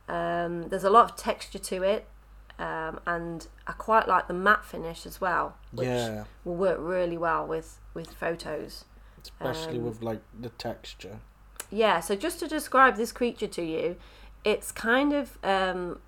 Um, 0.08 0.68
there's 0.70 0.84
a 0.84 0.90
lot 0.98 1.04
of 1.10 1.16
texture 1.16 1.58
to 1.72 1.82
it. 1.94 2.02
um, 2.58 3.00
and 3.06 3.38
I 3.66 3.72
quite 3.72 4.06
like 4.06 4.28
the 4.28 4.34
matte 4.34 4.64
finish 4.64 5.06
as 5.06 5.20
well, 5.20 5.46
which 5.72 5.86
yeah, 5.88 6.24
will 6.44 6.54
work 6.66 6.78
really 6.80 7.18
well 7.18 7.44
with 7.46 7.68
with 7.94 8.10
photos. 8.24 8.84
especially 9.22 9.78
um, 9.78 9.84
with 9.86 10.02
like 10.02 10.20
the 10.38 10.50
texture. 10.50 11.16
Yeah, 11.70 12.00
so 12.00 12.14
just 12.26 12.38
to 12.40 12.46
describe 12.58 12.94
this 12.96 13.12
creature 13.12 13.50
to 13.58 13.62
you, 13.74 13.96
it's 14.44 14.70
kind 14.72 15.12
of 15.20 15.38
um, 15.42 16.00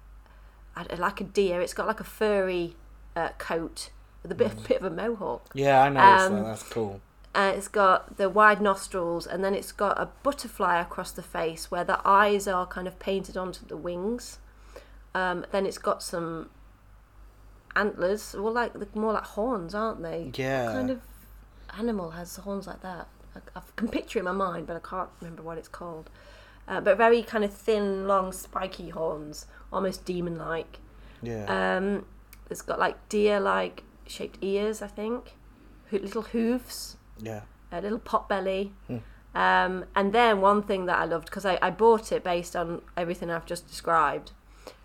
like 0.99 1.21
a 1.21 1.25
deer. 1.25 1.61
It's 1.61 1.75
got 1.75 1.87
like 1.87 2.00
a 2.00 2.04
furry 2.04 2.76
uh, 3.16 3.31
coat 3.38 3.90
with 4.23 4.33
a 4.33 4.35
bit, 4.35 4.52
bit 4.69 4.81
of 4.81 4.85
a 4.85 4.90
mohawk. 4.90 5.50
Yeah, 5.54 5.83
I 5.83 5.88
know. 5.88 6.00
Um, 6.00 6.37
that. 6.37 6.45
That's 6.45 6.62
cool. 6.64 7.00
Uh, 7.35 7.52
it's 7.57 7.69
got 7.69 8.16
the 8.16 8.28
wide 8.28 8.61
nostrils, 8.61 9.26
and 9.26 9.43
then 9.45 9.54
it's 9.54 9.73
got 9.73 10.00
a 10.00 10.09
butterfly 10.23 10.81
across 10.81 11.11
the 11.11 11.23
face 11.23 11.71
where 11.71 11.83
the 11.83 12.00
eyes 12.04 12.47
are 12.47 12.64
kind 12.64 12.87
of 12.87 12.99
painted 13.00 13.37
onto 13.37 13.66
the 13.66 13.76
wings. 13.76 14.38
Um, 15.14 15.45
then 15.50 15.66
it's 15.66 15.78
got 15.78 16.02
some 16.02 16.50
antlers, 17.75 18.35
well, 18.38 18.52
like 18.52 18.95
more 18.95 19.12
like 19.12 19.25
horns, 19.25 19.75
aren't 19.75 20.02
they? 20.02 20.31
Yeah. 20.35 20.66
What 20.66 20.73
kind 20.75 20.90
of 20.90 21.00
animal 21.76 22.11
has 22.11 22.37
horns 22.37 22.69
like 22.69 22.83
that? 22.83 23.09
I, 23.35 23.59
I 23.59 23.62
can 23.75 23.88
picture 23.88 24.19
it 24.19 24.23
in 24.23 24.26
my 24.26 24.33
mind, 24.33 24.69
but 24.69 24.76
I 24.76 24.88
can't 24.88 25.09
remember 25.21 25.43
what 25.43 25.59
it's 25.59 25.69
called. 25.69 26.11
Uh, 26.66 26.80
but 26.80 26.97
very 26.97 27.23
kind 27.23 27.44
of 27.44 27.52
thin, 27.52 28.06
long, 28.06 28.33
spiky 28.33 28.88
horns, 28.88 29.47
almost 29.73 30.04
demon-like. 30.04 30.78
Yeah. 31.23 31.76
Um, 31.76 32.06
it's 32.50 32.62
got 32.62 32.78
like 32.78 33.09
deer-like 33.09 33.83
shaped 34.06 34.38
ears, 34.40 34.80
I 34.83 34.87
think. 34.87 35.35
Ho- 35.90 35.99
little 35.99 36.23
hooves 36.23 36.97
yeah. 37.21 37.42
a 37.71 37.80
little 37.80 37.99
pot 37.99 38.28
belly. 38.28 38.73
Hmm. 38.87 38.99
Um, 39.35 39.85
and 39.97 40.12
then 40.12 40.40
one 40.40 40.62
thing 40.62 40.87
that 40.87 40.99
I 40.99 41.04
loved 41.04 41.26
because 41.26 41.44
I, 41.44 41.59
I 41.61 41.71
bought 41.71 42.12
it 42.12 42.23
based 42.23 42.54
on 42.54 42.83
everything 42.97 43.30
I've 43.30 43.47
just 43.47 43.66
described, 43.66 44.30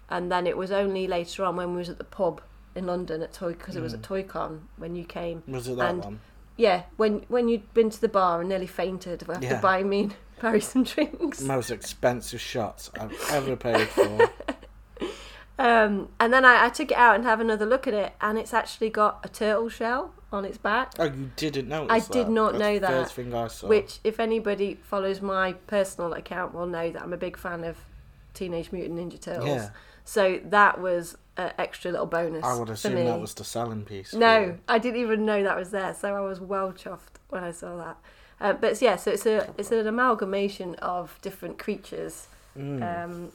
and 0.10 0.32
then 0.32 0.48
it 0.48 0.58
was 0.58 0.72
only 0.72 1.06
later 1.06 1.44
on 1.44 1.56
when 1.56 1.72
we 1.72 1.78
was 1.78 1.90
at 1.90 2.00
the 2.00 2.04
pub 2.04 2.42
in 2.76 2.88
London 2.88 3.22
at 3.22 3.32
Toy 3.32 3.54
because 3.54 3.76
it 3.76 3.82
was 3.82 3.94
at 3.94 4.02
ToyCon 4.02 4.62
when 4.78 4.96
you 4.96 5.04
came. 5.04 5.44
Was 5.48 5.68
it 5.68 5.78
that 5.78 5.90
and- 5.92 6.04
one? 6.04 6.20
Yeah, 6.60 6.84
when 6.98 7.24
when 7.30 7.48
you'd 7.48 7.74
been 7.74 7.90
to 7.90 8.02
the 8.02 8.10
bar 8.10 8.42
and 8.42 8.50
nearly 8.50 8.68
fainted 8.68 9.24
after 9.30 9.46
Yeah. 9.46 9.62
buying 9.62 9.88
me 9.88 10.02
and 10.04 10.16
Barry 10.42 10.60
some 10.60 10.84
drinks. 10.84 11.42
Most 11.42 11.72
expensive 11.72 12.42
shots 12.42 12.92
I've 13.00 13.18
ever 13.32 13.56
paid 13.56 13.88
for. 13.88 14.30
Um, 15.58 16.08
and 16.22 16.32
then 16.32 16.46
I, 16.46 16.66
I 16.66 16.70
took 16.70 16.92
it 16.92 16.98
out 16.98 17.16
and 17.16 17.26
have 17.26 17.40
another 17.42 17.66
look 17.66 17.86
at 17.88 17.94
it, 17.94 18.14
and 18.22 18.38
it's 18.38 18.54
actually 18.54 18.90
got 18.90 19.20
a 19.24 19.30
turtle 19.30 19.68
shell 19.68 20.14
on 20.32 20.46
its 20.46 20.58
back. 20.58 20.94
oh, 21.00 21.06
you 21.06 21.32
didn't 21.36 21.68
know? 21.68 21.86
I 21.90 22.00
that? 22.00 22.12
did 22.12 22.30
not 22.30 22.54
That's 22.54 22.62
know 22.62 22.74
the 22.76 22.80
that, 22.80 22.90
First 22.90 23.14
thing 23.16 23.34
I 23.34 23.48
saw. 23.48 23.68
Which, 23.68 24.00
if 24.06 24.20
anybody 24.20 24.76
follows 24.82 25.22
my 25.22 25.54
personal 25.68 26.14
account, 26.14 26.54
will 26.54 26.68
know 26.68 26.92
that 26.92 27.02
I'm 27.02 27.12
a 27.14 27.18
big 27.18 27.36
fan 27.38 27.64
of 27.66 27.78
Teenage 28.34 28.72
Mutant 28.72 29.00
Ninja 29.00 29.20
Turtles. 29.20 29.48
Yeah. 29.48 29.70
So 30.06 30.40
that 30.46 30.80
was 30.80 31.18
extra 31.58 31.92
little 31.92 32.06
bonus. 32.06 32.44
I 32.44 32.56
would 32.58 32.68
for 32.68 32.74
assume 32.74 32.96
me. 32.96 33.04
that 33.04 33.20
was 33.20 33.34
the 33.34 33.44
selling 33.44 33.84
piece. 33.84 34.14
No. 34.14 34.58
I 34.68 34.78
didn't 34.80 35.00
even 35.02 35.26
know 35.26 35.44
that 35.44 35.58
was 35.58 35.72
there. 35.72 35.94
So 35.94 36.16
I 36.16 36.22
was 36.22 36.40
well 36.40 36.72
chuffed 36.72 37.18
when 37.30 37.44
I 37.44 37.52
saw 37.52 37.76
that. 37.78 37.98
Uh, 38.42 38.54
but 38.54 38.82
yeah, 38.82 38.96
so 38.96 39.12
it's 39.12 39.26
a 39.26 39.54
it's 39.58 39.72
an 39.72 39.86
amalgamation 39.86 40.76
of 40.76 41.18
different 41.22 41.58
creatures. 41.60 42.28
Mm. 42.58 42.82
Um, 43.04 43.32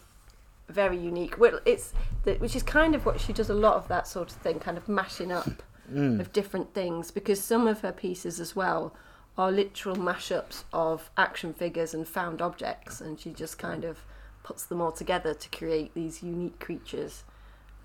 very 0.68 0.96
unique. 0.96 1.38
Well, 1.38 1.60
it's 1.66 1.92
the, 2.24 2.34
which 2.36 2.56
is 2.56 2.62
kind 2.62 2.94
of 2.94 3.04
what 3.04 3.20
she 3.20 3.32
does 3.34 3.50
a 3.50 3.54
lot 3.54 3.74
of 3.74 3.86
that 3.88 4.06
sort 4.08 4.30
of 4.30 4.36
thing, 4.38 4.58
kind 4.60 4.76
of 4.78 4.88
mashing 4.88 5.30
up 5.32 5.62
Mm. 5.92 6.18
of 6.18 6.32
different 6.32 6.72
things 6.72 7.10
because 7.10 7.38
some 7.44 7.66
of 7.66 7.82
her 7.82 7.92
pieces 7.92 8.40
as 8.40 8.56
well 8.56 8.94
are 9.36 9.52
literal 9.52 9.96
mashups 9.96 10.64
of 10.72 11.10
action 11.18 11.52
figures 11.52 11.92
and 11.92 12.08
found 12.08 12.40
objects 12.40 13.02
and 13.02 13.20
she 13.20 13.34
just 13.34 13.58
kind 13.58 13.84
of 13.84 13.98
puts 14.42 14.64
them 14.64 14.80
all 14.80 14.92
together 14.92 15.34
to 15.34 15.46
create 15.50 15.92
these 15.92 16.22
unique 16.22 16.58
creatures 16.58 17.24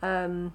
um, 0.02 0.54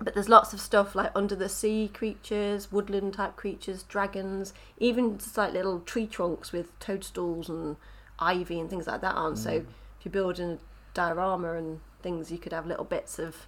but 0.00 0.14
there's 0.14 0.28
lots 0.28 0.52
of 0.52 0.60
stuff 0.60 0.94
like 0.94 1.12
under 1.14 1.36
the 1.36 1.48
sea 1.48 1.90
creatures 1.92 2.72
woodland 2.72 3.14
type 3.14 3.36
creatures 3.36 3.84
dragons 3.84 4.52
even 4.78 5.16
just 5.18 5.36
like 5.36 5.52
little 5.52 5.80
tree 5.80 6.06
trunks 6.06 6.50
with 6.52 6.76
toadstools 6.80 7.48
and 7.48 7.76
ivy 8.22 8.60
and 8.60 8.70
things 8.70 8.86
like 8.86 9.00
that 9.00 9.14
on. 9.14 9.36
So 9.36 9.50
if 9.50 9.64
you're 10.04 10.12
building 10.12 10.52
a 10.52 10.58
diorama 10.94 11.54
and 11.54 11.80
things 12.02 12.30
you 12.30 12.38
could 12.38 12.52
have 12.52 12.66
little 12.66 12.84
bits 12.84 13.18
of 13.18 13.46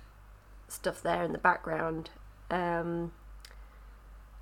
stuff 0.69 1.03
there 1.03 1.23
in 1.25 1.33
the 1.33 1.39
background. 1.39 2.11
Um, 2.51 3.13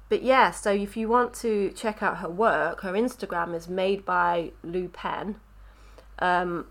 but 0.09 0.23
yeah, 0.23 0.50
so 0.50 0.73
if 0.73 0.97
you 0.97 1.09
want 1.09 1.33
to 1.35 1.71
check 1.71 2.02
out 2.02 2.19
her 2.19 2.29
work, 2.29 2.83
her 2.83 2.93
Instagram 2.93 3.55
is 3.55 3.69
made 3.69 4.05
by 4.05 4.52
Lou 4.62 4.88
Penn, 4.88 5.37
um, 6.19 6.67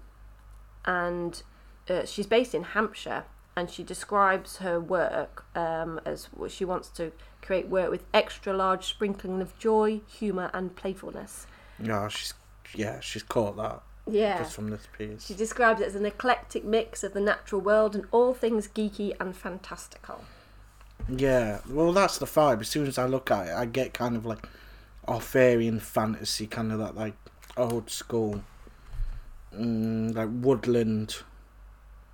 and 0.85 1.41
uh, 1.89 2.05
she's 2.05 2.27
based 2.27 2.53
in 2.53 2.63
Hampshire. 2.63 3.23
And 3.55 3.69
she 3.69 3.83
describes 3.83 4.57
her 4.57 4.79
work 4.79 5.45
um, 5.55 5.99
as 6.05 6.25
what 6.31 6.51
she 6.51 6.63
wants 6.63 6.87
to 6.89 7.11
create 7.41 7.67
work 7.67 7.91
with 7.91 8.05
extra 8.13 8.53
large 8.53 8.85
sprinkling 8.85 9.41
of 9.41 9.57
joy, 9.59 10.01
humour, 10.07 10.49
and 10.53 10.75
playfulness. 10.75 11.47
Yeah, 11.77 12.07
she's 12.07 12.33
yeah, 12.73 13.01
she's 13.01 13.23
caught 13.23 13.57
that 13.57 13.81
Yeah. 14.07 14.37
just 14.37 14.53
from 14.53 14.69
this 14.69 14.87
piece. 14.97 15.25
She 15.25 15.33
describes 15.33 15.81
it 15.81 15.87
as 15.87 15.95
an 15.95 16.05
eclectic 16.05 16.63
mix 16.63 17.03
of 17.03 17.13
the 17.13 17.19
natural 17.19 17.59
world 17.59 17.95
and 17.95 18.05
all 18.11 18.33
things 18.33 18.67
geeky 18.69 19.13
and 19.19 19.35
fantastical. 19.35 20.23
Yeah, 21.09 21.59
well, 21.67 21.91
that's 21.91 22.19
the 22.19 22.25
vibe. 22.25 22.61
As 22.61 22.69
soon 22.69 22.87
as 22.87 22.97
I 22.97 23.05
look 23.05 23.31
at 23.31 23.47
it, 23.47 23.53
I 23.53 23.65
get 23.65 23.93
kind 23.93 24.15
of 24.15 24.25
like 24.25 24.47
Arthurian 25.07 25.79
fantasy, 25.81 26.47
kind 26.47 26.71
of 26.71 26.79
that 26.79 26.95
like 26.95 27.15
old 27.57 27.89
school, 27.89 28.43
mm, 29.53 30.15
like 30.15 30.29
woodland 30.31 31.17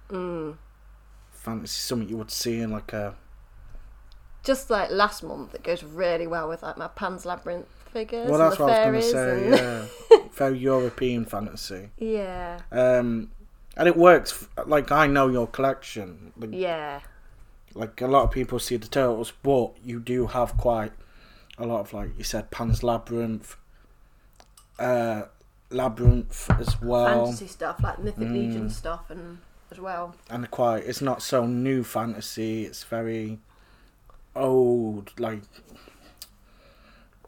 Mm. 0.09 0.55
Fantasy, 1.47 1.79
something 1.79 2.09
you 2.09 2.17
would 2.17 2.31
see 2.31 2.59
in 2.59 2.71
like 2.71 2.93
a 2.93 3.15
Just 4.43 4.69
like 4.69 4.91
last 4.91 5.23
month, 5.23 5.55
it 5.55 5.63
goes 5.63 5.83
really 5.83 6.27
well 6.27 6.47
with 6.49 6.61
like 6.63 6.77
my 6.77 6.87
Pan's 6.89 7.25
Labyrinth 7.25 7.67
figures. 7.91 8.29
well, 8.29 8.41
and 8.41 8.51
that's 8.51 8.57
the 8.57 8.63
what 8.63 8.73
I 8.73 8.89
was 8.91 9.11
fairies 9.11 9.13
going 9.13 9.49
to 9.51 9.57
say. 9.57 9.79
and- 9.79 9.89
Yeah, 10.11 10.27
very 10.33 10.57
European 10.57 11.25
fantasy. 11.25 11.89
Yeah, 11.97 12.59
Um, 12.71 13.31
and 13.75 13.87
it 13.87 13.95
works. 13.97 14.47
Like 14.65 14.91
I 14.91 15.07
know 15.07 15.27
your 15.29 15.47
collection. 15.47 16.33
Like, 16.37 16.49
yeah, 16.53 16.99
like 17.75 18.01
a 18.01 18.07
lot 18.07 18.23
of 18.23 18.31
people 18.31 18.59
see 18.59 18.77
the 18.77 18.87
turtles, 18.87 19.31
but 19.43 19.71
you 19.83 19.99
do 19.99 20.27
have 20.27 20.57
quite 20.57 20.91
a 21.57 21.65
lot 21.65 21.79
of 21.81 21.93
like 21.93 22.09
you 22.17 22.23
said, 22.23 22.51
Pan's 22.51 22.83
Labyrinth, 22.83 23.55
uh, 24.79 25.23
Labyrinth 25.69 26.49
as 26.59 26.81
well, 26.81 27.25
fantasy 27.25 27.47
stuff 27.47 27.77
like 27.83 27.99
Mythic 27.99 28.27
Mm. 28.27 28.33
Legion 28.33 28.69
stuff, 28.69 29.09
and 29.09 29.39
as 29.71 29.79
well. 29.79 30.15
and 30.29 30.49
quite. 30.51 30.83
It's 30.85 31.01
not 31.01 31.21
so 31.21 31.45
new 31.45 31.83
fantasy. 31.83 32.65
It's 32.65 32.83
very 32.83 33.39
old, 34.35 35.11
like 35.19 35.41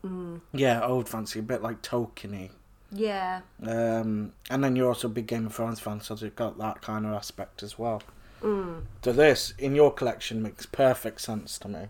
Mm. 0.04 0.40
yeah, 0.54 0.82
old 0.86 1.10
fantasy, 1.10 1.40
a 1.40 1.44
bit 1.44 1.62
like 1.62 1.82
Tolkien-y. 1.82 2.52
Yeah, 2.92 3.42
Um, 3.62 4.32
and 4.50 4.64
then 4.64 4.76
you're 4.76 4.88
also 4.88 5.08
a 5.08 5.12
big 5.12 5.28
Game 5.28 5.46
of 5.46 5.54
Thrones 5.54 5.80
fan, 5.80 6.02
so 6.02 6.16
you've 6.16 6.36
got 6.36 6.58
that 6.58 6.82
kind 6.82 7.06
of 7.06 7.14
aspect 7.14 7.62
as 7.64 7.78
well. 7.78 8.02
mm. 8.42 8.84
So 9.04 9.12
this 9.12 9.54
in 9.58 9.76
your 9.76 9.92
collection 9.94 10.42
makes 10.42 10.66
perfect 10.66 11.22
sense 11.22 11.58
to 11.60 11.68
me. 11.68 11.90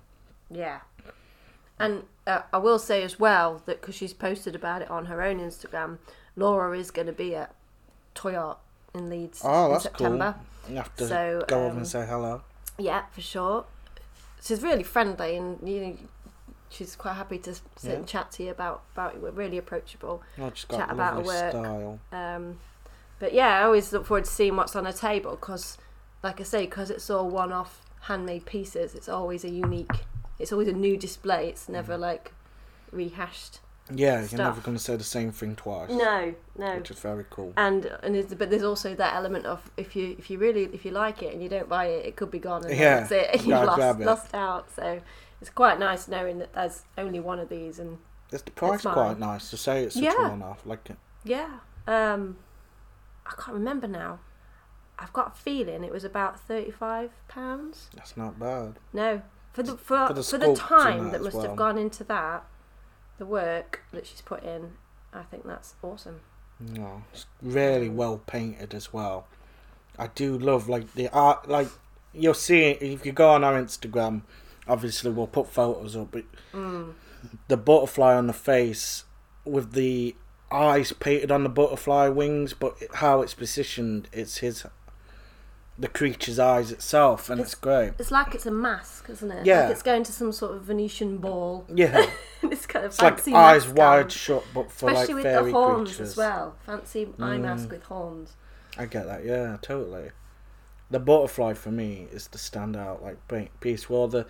yeah. 0.49 0.79
And 1.81 2.03
uh, 2.27 2.41
I 2.51 2.57
will 2.57 2.79
say 2.79 3.03
as 3.03 3.19
well 3.19 3.61
that 3.65 3.79
because 3.79 3.95
she's 3.95 4.11
posted 4.13 4.53
about 4.53 4.81
it 4.81 4.89
on 4.91 5.05
her 5.05 5.21
own 5.21 5.39
Instagram, 5.39 5.97
Laura 6.35 6.77
is 6.77 6.91
going 6.91 7.07
to 7.07 7.13
be 7.13 7.33
at 7.35 7.55
Toy 8.15 8.35
Art 8.35 8.57
in 8.93 9.09
Leeds 9.09 9.41
Oh, 9.43 9.65
in 9.67 9.71
that's 9.73 9.83
September. 9.83 10.35
You 10.69 10.75
have 10.77 10.95
to 10.97 11.07
So, 11.07 11.43
go 11.47 11.59
over 11.61 11.71
um, 11.71 11.77
and 11.77 11.87
say 11.87 12.05
hello. 12.05 12.41
Yeah, 12.77 13.03
for 13.11 13.21
sure. 13.21 13.65
She's 14.41 14.61
really 14.63 14.83
friendly, 14.83 15.35
and 15.37 15.67
you 15.67 15.81
know, 15.81 15.97
she's 16.69 16.95
quite 16.95 17.13
happy 17.15 17.37
to 17.39 17.53
sit 17.53 17.63
Yeah. 17.83 17.91
and 17.93 18.07
chat 18.07 18.31
to 18.33 18.43
you 18.43 18.51
about 18.51 18.83
about 18.93 19.15
it. 19.15 19.21
We're 19.21 19.31
really 19.31 19.57
approachable. 19.57 20.21
Oh, 20.39 20.49
just 20.49 20.67
got 20.67 20.77
chat 20.77 20.89
a 20.89 20.93
about 20.93 21.13
her 21.15 21.21
work. 21.21 21.51
style. 21.51 21.99
Um, 22.11 22.59
but 23.19 23.33
yeah, 23.33 23.59
I 23.59 23.63
always 23.63 23.91
look 23.91 24.05
forward 24.05 24.25
to 24.25 24.31
seeing 24.31 24.55
what's 24.55 24.75
on 24.75 24.85
her 24.85 24.93
table 24.93 25.31
because, 25.31 25.77
like 26.23 26.39
I 26.39 26.43
say, 26.43 26.65
because 26.65 26.89
it's 26.89 27.09
all 27.09 27.29
one-off 27.29 27.81
handmade 28.01 28.45
pieces. 28.45 28.95
It's 28.95 29.09
always 29.09 29.43
a 29.43 29.49
unique. 29.49 29.91
It's 30.37 30.53
always 30.53 30.69
a 30.69 30.73
new 30.73 30.95
display. 30.95 31.49
It's 31.49 31.67
never 31.67 31.95
Mm. 31.97 31.99
like 31.99 32.31
rehashed. 32.91 33.59
Yeah, 33.93 34.19
stuff. 34.21 34.31
you're 34.31 34.41
never 34.47 34.61
going 34.61 34.77
to 34.77 34.83
say 34.83 34.95
the 34.95 35.03
same 35.03 35.31
thing 35.31 35.55
twice. 35.55 35.89
No, 35.89 36.33
no. 36.57 36.75
Which 36.77 36.91
is 36.91 36.99
very 36.99 37.25
cool. 37.29 37.53
And 37.57 37.85
and 38.03 38.15
it's, 38.15 38.33
but 38.33 38.49
there's 38.49 38.63
also 38.63 38.95
that 38.95 39.15
element 39.15 39.45
of 39.45 39.71
if 39.77 39.95
you 39.95 40.15
if 40.19 40.29
you 40.29 40.37
really 40.37 40.65
if 40.73 40.85
you 40.85 40.91
like 40.91 41.23
it 41.23 41.33
and 41.33 41.41
you 41.41 41.49
don't 41.49 41.67
buy 41.69 41.85
it, 41.85 42.05
it 42.05 42.15
could 42.15 42.31
be 42.31 42.39
gone 42.39 42.63
and 42.65 42.77
Yeah, 42.77 42.99
that's 43.01 43.11
it. 43.11 43.41
you 43.45 43.55
You've 43.55 43.65
lost 43.65 43.99
lost 43.99 44.33
out. 44.35 44.69
So 44.75 45.01
it's 45.41 45.49
quite 45.49 45.79
nice 45.79 46.07
knowing 46.07 46.39
that 46.39 46.53
there's 46.53 46.83
only 46.97 47.19
one 47.19 47.39
of 47.39 47.49
these 47.49 47.79
and 47.79 47.97
It's 48.31 48.43
the 48.43 48.51
price 48.51 48.83
mine. 48.85 48.93
quite 48.93 49.19
nice 49.19 49.49
to 49.49 49.57
say 49.57 49.83
it's 49.83 49.95
Yeah. 49.95 50.13
a 50.27 50.29
one-off? 50.29 50.65
Like, 50.65 50.87
yeah. 51.23 51.59
Um, 51.87 52.37
I 53.25 53.31
can't 53.31 53.55
remember 53.57 53.87
now. 53.87 54.19
I've 55.01 55.13
got 55.13 55.27
a 55.29 55.31
feeling 55.31 55.83
it 55.83 55.91
was 55.93 56.03
about 56.03 56.39
thirty 56.39 56.71
five 56.71 57.11
pounds. 57.29 57.89
that's 57.95 58.17
not 58.17 58.37
bad. 58.37 58.75
No, 58.93 59.21
for 59.53 59.63
the 59.63 59.77
for, 59.77 60.07
For 60.07 60.13
the 60.13 60.23
for 60.23 60.37
the 60.37 60.53
time 60.55 61.05
that 61.05 61.11
that 61.13 61.21
must 61.23 61.35
well. 61.37 61.47
have 61.47 61.55
gone 61.55 61.77
into 61.77 62.03
that, 62.03 62.43
the 63.19 63.25
work 63.25 63.81
that 63.91 64.07
she's 64.07 64.21
put 64.21 64.43
in, 64.43 64.71
I 65.13 65.21
think 65.23 65.45
that's 65.45 65.75
awesome. 65.83 66.21
No, 66.59 67.03
it's 67.13 67.25
really 67.41 67.89
well 67.89 68.17
painted 68.25 68.73
as 68.73 68.91
well. 68.91 69.27
I 69.97 70.07
do 70.07 70.37
love 70.37 70.67
like 70.67 70.93
the 70.95 71.09
art, 71.09 71.47
like 71.47 71.67
you'll 72.13 72.33
see 72.33 72.61
if 72.71 73.05
you 73.05 73.11
go 73.11 73.29
on 73.29 73.43
our 73.43 73.53
Instagram. 73.61 74.23
Obviously, 74.67 75.11
we'll 75.11 75.27
put 75.27 75.47
photos 75.47 75.95
up. 75.95 76.11
But 76.11 76.25
Mm. 76.53 76.93
the 77.47 77.57
butterfly 77.57 78.15
on 78.15 78.27
the 78.27 78.33
face 78.33 79.03
with 79.45 79.73
the 79.73 80.15
eyes 80.51 80.91
painted 80.93 81.31
on 81.31 81.43
the 81.43 81.49
butterfly 81.49 82.07
wings, 82.07 82.53
but 82.53 82.75
how 82.95 83.21
it's 83.21 83.33
positioned, 83.33 84.07
it's 84.11 84.37
his, 84.37 84.65
the 85.79 85.87
creature's 85.87 86.37
eyes 86.39 86.71
itself, 86.71 87.29
and 87.29 87.39
it's, 87.39 87.55
great. 87.55 87.93
It's 87.97 88.11
like 88.11 88.35
it's 88.35 88.45
a 88.45 88.51
mask, 88.51 89.09
isn't 89.09 89.31
it? 89.31 89.45
Yeah. 89.45 89.61
Like 89.63 89.71
it's 89.71 89.81
going 89.83 90.03
to 90.03 90.11
some 90.11 90.31
sort 90.31 90.55
of 90.55 90.63
Venetian 90.63 91.17
ball. 91.17 91.65
Yeah, 91.73 92.05
it's 92.43 92.65
kind 92.65 92.85
of 92.85 92.91
it's 92.91 93.01
like 93.01 93.15
fancy 93.15 93.33
eyes 93.33 93.65
mask 93.65 93.77
wide 93.77 94.03
on. 94.03 94.09
shut, 94.09 94.43
but 94.53 94.71
for 94.71 94.89
Especially 94.91 95.13
like 95.15 95.23
with 95.23 95.33
fairy 95.33 95.51
the 95.51 95.57
horns 95.57 95.89
creatures. 95.89 96.09
as 96.09 96.17
well. 96.17 96.55
Fancy 96.65 97.03
eye 97.19 97.37
Mm. 97.37 97.41
mask 97.41 97.71
with 97.71 97.83
horns. 97.83 98.33
I 98.77 98.85
get 98.85 99.05
that, 99.07 99.23
yeah, 99.25 99.57
totally. 99.61 100.11
The 100.91 100.99
butterfly 100.99 101.53
for 101.53 101.71
me 101.71 102.07
is 102.11 102.27
the 102.27 102.37
standout 102.37 103.01
like 103.01 103.17
piece 103.59 103.89
with 103.89 103.97
all 103.97 104.07
the 104.07 104.25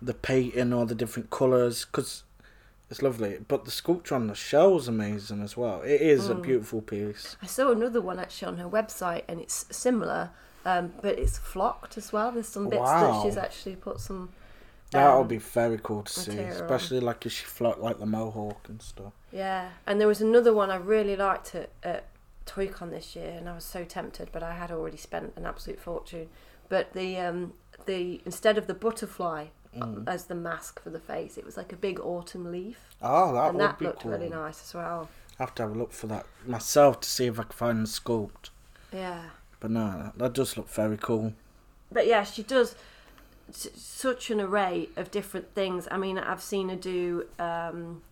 the 0.00 0.14
painting, 0.14 0.72
all 0.72 0.86
the 0.86 0.94
different 0.94 1.28
colours, 1.30 1.84
because 1.84 2.22
it's 2.90 3.02
lovely. 3.02 3.38
But 3.46 3.64
the 3.66 3.70
sculpture 3.70 4.14
on 4.14 4.26
the 4.28 4.34
shell's 4.34 4.88
amazing 4.88 5.42
as 5.42 5.56
well. 5.56 5.82
It 5.82 6.00
is 6.00 6.28
a 6.30 6.34
Mm. 6.34 6.42
beautiful 6.42 6.80
piece. 6.82 7.36
I 7.42 7.46
saw 7.46 7.70
another 7.70 8.00
one 8.00 8.18
actually 8.18 8.48
on 8.48 8.56
her 8.58 8.68
website, 8.68 9.22
and 9.28 9.40
it's 9.40 9.66
similar, 9.70 10.30
um, 10.64 10.92
but 11.02 11.18
it's 11.18 11.38
flocked 11.38 11.96
as 11.98 12.12
well. 12.12 12.30
There's 12.32 12.48
some 12.48 12.68
bits 12.68 12.82
that 12.82 13.22
she's 13.22 13.36
actually 13.36 13.76
put 13.76 14.00
some. 14.00 14.30
That 14.90 15.12
would 15.14 15.20
um, 15.22 15.28
be 15.28 15.36
very 15.38 15.78
cool 15.82 16.02
to 16.02 16.12
see, 16.12 16.38
especially 16.38 17.00
like 17.00 17.26
if 17.26 17.32
she 17.32 17.44
flocked 17.44 17.80
like 17.80 17.98
the 17.98 18.06
mohawk 18.06 18.68
and 18.68 18.80
stuff. 18.80 19.12
Yeah, 19.32 19.68
and 19.86 20.00
there 20.00 20.08
was 20.08 20.20
another 20.22 20.54
one 20.54 20.70
I 20.70 20.76
really 20.76 21.14
liked 21.16 21.54
at, 21.54 21.68
at 21.82 22.06
ToyCon 22.46 22.90
this 22.90 23.14
year, 23.14 23.30
and 23.36 23.48
I 23.48 23.54
was 23.54 23.64
so 23.64 23.84
tempted, 23.84 24.30
but 24.32 24.42
I 24.42 24.54
had 24.54 24.70
already 24.70 24.96
spent 24.96 25.34
an 25.36 25.44
absolute 25.44 25.78
fortune. 25.78 26.28
But 26.70 26.94
the 26.94 27.18
um, 27.18 27.52
the 27.86 28.20
instead 28.24 28.56
of 28.58 28.66
the 28.66 28.74
butterfly 28.74 29.46
Mm. 29.76 30.08
as 30.08 30.24
the 30.24 30.34
mask 30.34 30.82
for 30.82 30.88
the 30.88 30.98
face, 30.98 31.36
it 31.36 31.44
was 31.44 31.58
like 31.58 31.74
a 31.74 31.76
big 31.76 32.00
autumn 32.00 32.50
leaf, 32.50 32.78
Oh, 33.02 33.34
that 33.34 33.48
and 33.50 33.58
would 33.58 33.64
that 33.68 33.78
be 33.78 33.84
looked 33.84 34.00
cool. 34.02 34.12
really 34.12 34.30
nice 34.30 34.62
as 34.62 34.72
well. 34.74 35.10
I 35.38 35.42
have 35.42 35.54
to 35.56 35.62
have 35.64 35.72
a 35.72 35.78
look 35.78 35.92
for 35.92 36.06
that 36.06 36.24
myself 36.46 37.00
to 37.02 37.08
see 37.08 37.26
if 37.26 37.38
I 37.38 37.42
can 37.42 37.52
find 37.52 37.82
the 37.82 37.86
sculpt. 37.86 38.48
Yeah, 38.90 39.24
But 39.60 39.70
no, 39.70 40.12
that, 40.16 40.32
does 40.32 40.56
look 40.56 40.68
very 40.68 40.96
cool. 40.96 41.32
but 41.90 42.06
yeah, 42.06 42.22
she 42.24 42.42
does 42.42 42.76
such 43.50 44.30
an 44.30 44.40
array 44.40 44.88
of 44.96 45.10
different 45.10 45.54
things. 45.54 45.88
I 45.90 45.96
mean, 45.96 46.18
I've 46.18 46.42
seen 46.42 46.68
her 46.68 46.76
do 46.76 47.26
um, 47.38 48.02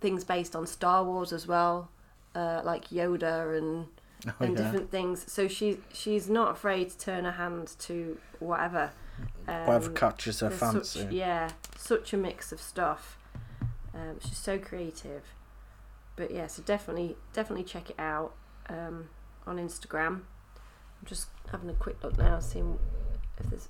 things 0.00 0.24
based 0.24 0.54
on 0.56 0.66
Star 0.66 1.04
Wars 1.04 1.32
as 1.32 1.46
well, 1.46 1.88
uh, 2.34 2.60
like 2.64 2.88
Yoda 2.88 3.56
and 3.56 3.86
Oh, 4.24 4.32
and 4.38 4.56
yeah. 4.56 4.64
different 4.64 4.90
things. 4.92 5.24
So 5.26 5.48
she 5.48 5.78
she's 5.92 6.28
not 6.30 6.52
afraid 6.52 6.90
to 6.90 6.98
turn 6.98 7.24
her 7.24 7.32
hand 7.32 7.72
to 7.80 8.18
whatever. 8.38 8.92
Um, 9.48 9.66
Whatever 9.66 9.90
catches 9.90 10.38
her 10.40 10.50
fancy. 10.50 11.00
Such, 11.00 11.10
yeah, 11.10 11.50
such 11.76 12.12
a 12.12 12.16
mix 12.16 12.52
of 12.52 12.60
stuff. 12.60 13.18
Um, 13.92 14.20
she's 14.20 14.38
so 14.38 14.58
creative. 14.58 15.22
But 16.14 16.30
yeah, 16.30 16.46
so 16.46 16.62
definitely 16.62 17.16
definitely 17.32 17.64
check 17.64 17.90
it 17.90 17.98
out 17.98 18.34
um, 18.68 19.08
on 19.44 19.56
Instagram. 19.56 20.20
I'm 21.02 21.08
just 21.08 21.28
having 21.50 21.68
a 21.68 21.74
quick 21.74 22.02
look 22.02 22.16
now, 22.16 22.38
seeing 22.38 22.78
if 23.38 23.50
there's. 23.50 23.68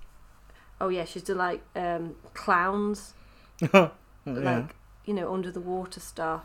Oh 0.80 0.88
yeah, 0.88 1.04
she's 1.04 1.22
done 1.22 1.38
like 1.38 1.62
um, 1.74 2.16
clowns, 2.34 3.14
yeah. 3.60 3.90
like 4.26 4.74
you 5.04 5.14
know 5.14 5.32
under 5.32 5.50
the 5.50 5.60
water 5.60 6.00
stuff, 6.00 6.44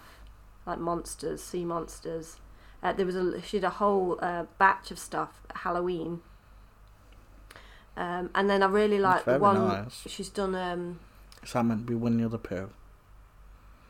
like 0.66 0.80
monsters, 0.80 1.44
sea 1.44 1.66
monsters. 1.66 2.38
Uh, 2.82 2.94
there 2.94 3.06
was 3.06 3.16
a 3.16 3.42
she 3.42 3.58
did 3.58 3.66
a 3.66 3.70
whole 3.72 4.18
uh, 4.22 4.46
batch 4.58 4.92
of 4.92 5.00
stuff 5.00 5.42
at 5.50 5.58
Halloween. 5.58 6.22
Um, 7.98 8.30
and 8.36 8.48
then 8.48 8.62
I 8.62 8.68
really 8.68 9.00
like 9.00 9.26
the 9.26 9.40
one 9.40 9.68
nice. 9.68 10.04
she's 10.06 10.30
done. 10.30 10.54
Um, 10.56 11.00
Is 11.44 11.54
that 11.54 11.64
meant 11.64 11.82
to 11.82 11.86
be 11.88 11.96
Winnie 11.96 12.28
the 12.28 12.38
Pooh? 12.38 12.70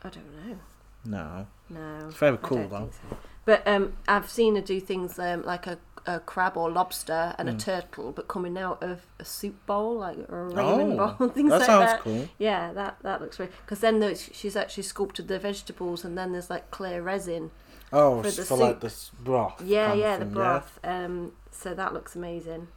I 0.04 0.10
don't 0.10 0.48
know. 0.48 0.58
No. 1.04 1.48
No, 1.70 2.08
It's 2.08 2.16
very 2.16 2.38
cool 2.42 2.68
though. 2.70 2.90
so. 3.10 3.18
But 3.44 3.68
um, 3.68 3.94
I've 4.08 4.30
seen 4.30 4.56
her 4.56 4.62
do 4.62 4.80
things 4.80 5.20
um, 5.20 5.44
like 5.44 5.68
a, 5.68 5.78
a 6.08 6.20
crab 6.22 6.56
or 6.58 6.72
lobster 6.72 7.36
and 7.38 7.48
a 7.50 7.54
Mm. 7.54 7.60
turtle, 7.60 8.12
but 8.12 8.28
coming 8.28 8.58
out 8.58 8.82
of 8.82 9.02
a 9.20 9.26
soup 9.26 9.64
bowl, 9.66 9.98
like 10.00 10.18
or 10.30 10.48
a 10.48 10.52
ramen 10.52 10.98
Oh, 11.00 11.14
bowl, 11.20 11.30
things 11.38 11.50
that 11.52 11.60
like 11.60 11.66
sounds 11.68 11.92
that. 11.92 12.02
cool. 12.02 12.28
Yeah, 12.40 12.74
that 12.74 12.98
that 13.04 13.22
looks 13.22 13.38
really. 13.40 13.52
Because 13.66 13.80
then 13.82 14.00
there's, 14.00 14.22
she's 14.34 14.56
actually 14.56 14.84
sculpted 14.84 15.28
the 15.28 15.38
vegetables, 15.38 16.04
and 16.06 16.18
then 16.18 16.32
there's 16.32 16.50
like 16.50 16.72
clear 16.72 17.02
resin. 17.02 17.52
Oh, 17.94 18.22
For 18.24 18.32
the 18.32 18.46
for 18.46 18.58
like 18.58 18.80
this 18.80 19.12
broth. 19.20 19.62
Yeah, 19.64 19.94
yeah, 19.94 20.18
the 20.18 20.26
broth. 20.26 20.80
Um, 20.84 21.34
so 21.52 21.74
that 21.74 21.94
looks 21.94 22.16
amazing. 22.16 22.68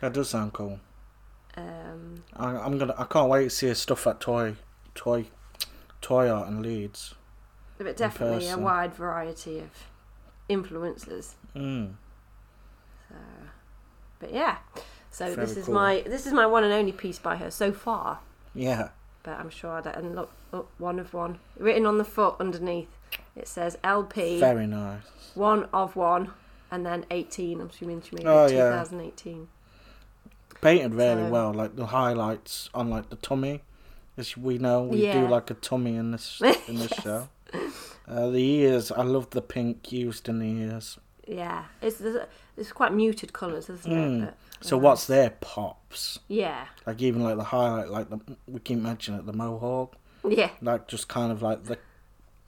That 0.00 0.12
does 0.12 0.28
sound 0.30 0.52
cool. 0.52 0.80
Um, 1.56 2.22
I, 2.36 2.50
I'm 2.56 2.78
gonna. 2.78 2.94
I 2.96 3.04
can't 3.04 3.28
wait 3.28 3.44
to 3.44 3.50
see 3.50 3.66
her 3.68 3.74
stuff 3.74 4.06
at 4.06 4.20
Toy, 4.20 4.54
Toy, 4.94 5.26
Toy 6.00 6.28
Art 6.30 6.48
in 6.48 6.62
Leeds. 6.62 7.14
but 7.78 7.96
definitely 7.96 8.48
a 8.48 8.58
wide 8.58 8.94
variety 8.94 9.58
of 9.58 9.70
influences. 10.48 11.34
Mm. 11.56 11.94
So, 13.10 13.16
but 14.20 14.32
yeah, 14.32 14.58
so 15.10 15.24
Very 15.34 15.46
this 15.46 15.56
is 15.56 15.66
cool. 15.66 15.74
my 15.74 16.02
this 16.06 16.26
is 16.26 16.32
my 16.32 16.46
one 16.46 16.64
and 16.64 16.72
only 16.72 16.92
piece 16.92 17.18
by 17.18 17.36
her 17.36 17.50
so 17.50 17.72
far. 17.72 18.20
Yeah. 18.54 18.90
But 19.22 19.38
I'm 19.38 19.50
sure 19.50 19.70
I 19.72 19.80
don't. 19.82 19.96
And 19.96 20.14
look, 20.14 20.30
look, 20.52 20.70
one 20.78 20.98
of 20.98 21.12
one 21.12 21.38
written 21.58 21.84
on 21.86 21.98
the 21.98 22.04
foot 22.04 22.36
underneath. 22.40 22.88
It 23.36 23.48
says 23.48 23.76
LP 23.84 24.40
Very 24.40 24.66
nice. 24.66 25.02
one 25.34 25.68
of 25.72 25.94
one, 25.96 26.30
and 26.70 26.86
then 26.86 27.04
18. 27.10 27.60
I'm 27.60 27.68
assuming 27.68 28.02
she 28.02 28.16
made 28.16 28.26
Oh, 28.26 28.46
it 28.46 28.52
yeah. 28.52 28.70
2018. 28.70 29.48
Painted 30.60 30.94
really 30.94 31.24
So- 31.24 31.30
well. 31.30 31.52
Like 31.52 31.76
the 31.76 31.86
highlights 31.86 32.70
on 32.74 32.88
like 32.90 33.10
the 33.10 33.16
tummy, 33.16 33.62
as 34.16 34.36
we 34.36 34.58
know, 34.58 34.82
we 34.84 35.04
Yeah. 35.04 35.20
do 35.20 35.28
like 35.28 35.50
a 35.50 35.54
tummy 35.54 35.96
in 35.96 36.10
this 36.12 36.40
in 36.68 36.76
this 36.76 36.90
Yes. 36.92 37.02
show. 37.02 37.28
Uh, 38.08 38.28
the 38.30 38.38
ears, 38.42 38.90
I 38.90 39.02
love 39.02 39.30
the 39.30 39.42
pink 39.42 39.92
used 39.92 40.28
in 40.28 40.38
the 40.40 40.46
ears. 40.46 40.98
Yeah, 41.26 41.64
it's 41.80 42.02
it's 42.56 42.72
quite 42.72 42.92
muted 42.92 43.32
colours, 43.32 43.68
isn't 43.70 43.92
Mm. 43.92 44.22
it? 44.28 44.34
But, 44.60 44.64
So 44.66 44.76
uh, 44.76 44.80
what's 44.80 45.06
there 45.06 45.30
pops. 45.40 46.18
Yeah, 46.28 46.66
Like 46.86 47.00
even 47.02 47.22
like 47.22 47.36
the 47.36 47.44
highlight, 47.44 47.88
like 47.88 48.10
the 48.10 48.20
we 48.46 48.60
keep 48.60 48.78
mentioning 48.78 49.20
it, 49.20 49.26
the 49.26 49.32
mohawk, 49.32 49.96
yeah. 50.28 50.50
like 50.60 50.86
just 50.88 51.08
kind 51.08 51.32
of 51.32 51.42
like 51.42 51.64
the 51.64 51.78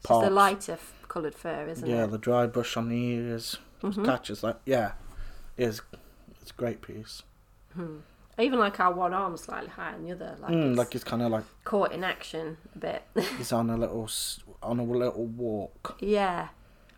It's 0.00 0.08
the 0.08 0.30
lighter 0.30 0.72
f- 0.72 0.94
coloured 1.08 1.34
fur, 1.34 1.66
isn't 1.68 1.88
yeah, 1.88 1.94
it? 1.94 1.98
Yeah, 2.00 2.06
the 2.06 2.18
dry 2.18 2.46
brush 2.46 2.76
on 2.76 2.88
the 2.88 2.96
ears 2.96 3.58
Mhm. 3.82 4.04
catches 4.04 4.42
like 4.42 4.56
yeah, 4.66 4.92
is 5.56 5.80
it's 6.40 6.50
a 6.50 6.54
great 6.54 6.82
piece. 6.82 7.22
Hmm. 7.74 7.98
Even 8.38 8.58
like 8.58 8.80
our 8.80 8.92
one 8.92 9.12
arm 9.12 9.36
slightly 9.36 9.68
higher 9.70 9.92
than 9.92 10.04
the 10.04 10.12
other, 10.12 10.36
like 10.40 10.52
Mm, 10.52 10.70
it's 10.70 10.78
like 10.78 10.94
it's 10.94 11.04
kind 11.04 11.22
of 11.22 11.30
like 11.30 11.44
caught 11.64 11.92
in 11.92 12.02
action 12.04 12.56
a 12.74 12.78
bit. 12.78 13.02
he's 13.38 13.52
on 13.52 13.68
a 13.70 13.76
little 13.76 14.08
on 14.62 14.78
a 14.78 14.84
little 14.84 15.26
walk. 15.26 15.96
yeah, 16.00 16.48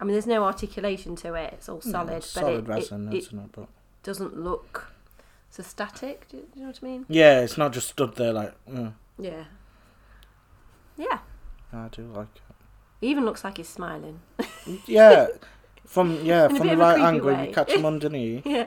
I 0.05 0.07
mean, 0.07 0.13
there's 0.13 0.27
no 0.27 0.45
articulation 0.45 1.17
to 1.17 1.33
it. 1.33 1.55
It's 1.55 1.67
all 1.67 1.81
No, 1.85 1.91
solid, 1.93 2.13
it's 2.17 2.35
but 2.35 2.41
solid 2.43 2.65
it, 2.65 2.69
resin, 2.69 3.11
it, 3.11 3.33
it? 3.33 3.53
But 3.53 3.69
doesn't 4.03 4.37
look 4.39 4.89
so 5.49 5.63
static. 5.63 6.29
Do 6.29 6.37
you, 6.37 6.43
do 6.43 6.49
you 6.61 6.63
know 6.67 6.69
what 6.69 6.79
I 6.83 6.87
mean? 6.87 7.07
yeah, 7.09 7.41
it's 7.41 7.57
not 7.57 7.73
just 7.73 7.89
stood 7.89 8.15
there 8.17 8.35
like. 8.35 8.53
Mm, 8.71 8.93
Yeah. 9.19 9.45
Yeah. 10.99 11.19
I 11.73 11.89
do 11.89 12.03
like 12.15 12.29
it. 12.37 12.43
He 13.01 13.09
even 13.09 13.25
looks 13.25 13.45
like 13.45 13.57
he's 13.57 13.69
smiling. 13.69 14.21
Yeah, 14.87 15.29
from 15.87 16.21
yeah 16.25 16.49
from 16.49 16.67
the 16.69 16.77
right 16.77 17.01
angle, 17.01 17.29
way. 17.35 17.49
you 17.49 17.55
catch 17.55 17.73
him 17.73 17.87
underneath. 17.93 18.45
yeah. 18.47 18.67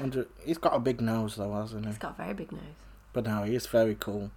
Under, 0.00 0.26
he's 0.44 0.58
got 0.58 0.74
a 0.74 0.78
big 0.78 1.00
nose 1.00 1.36
though, 1.36 1.52
hasn't 1.54 1.84
he? 1.84 1.90
He's 1.90 1.98
got 1.98 2.12
a 2.18 2.22
very 2.22 2.34
big 2.34 2.52
nose. 2.52 2.62
But 3.14 3.24
now 3.24 3.44
he 3.44 3.54
is 3.54 3.66
very 3.66 3.94
cool. 3.94 4.30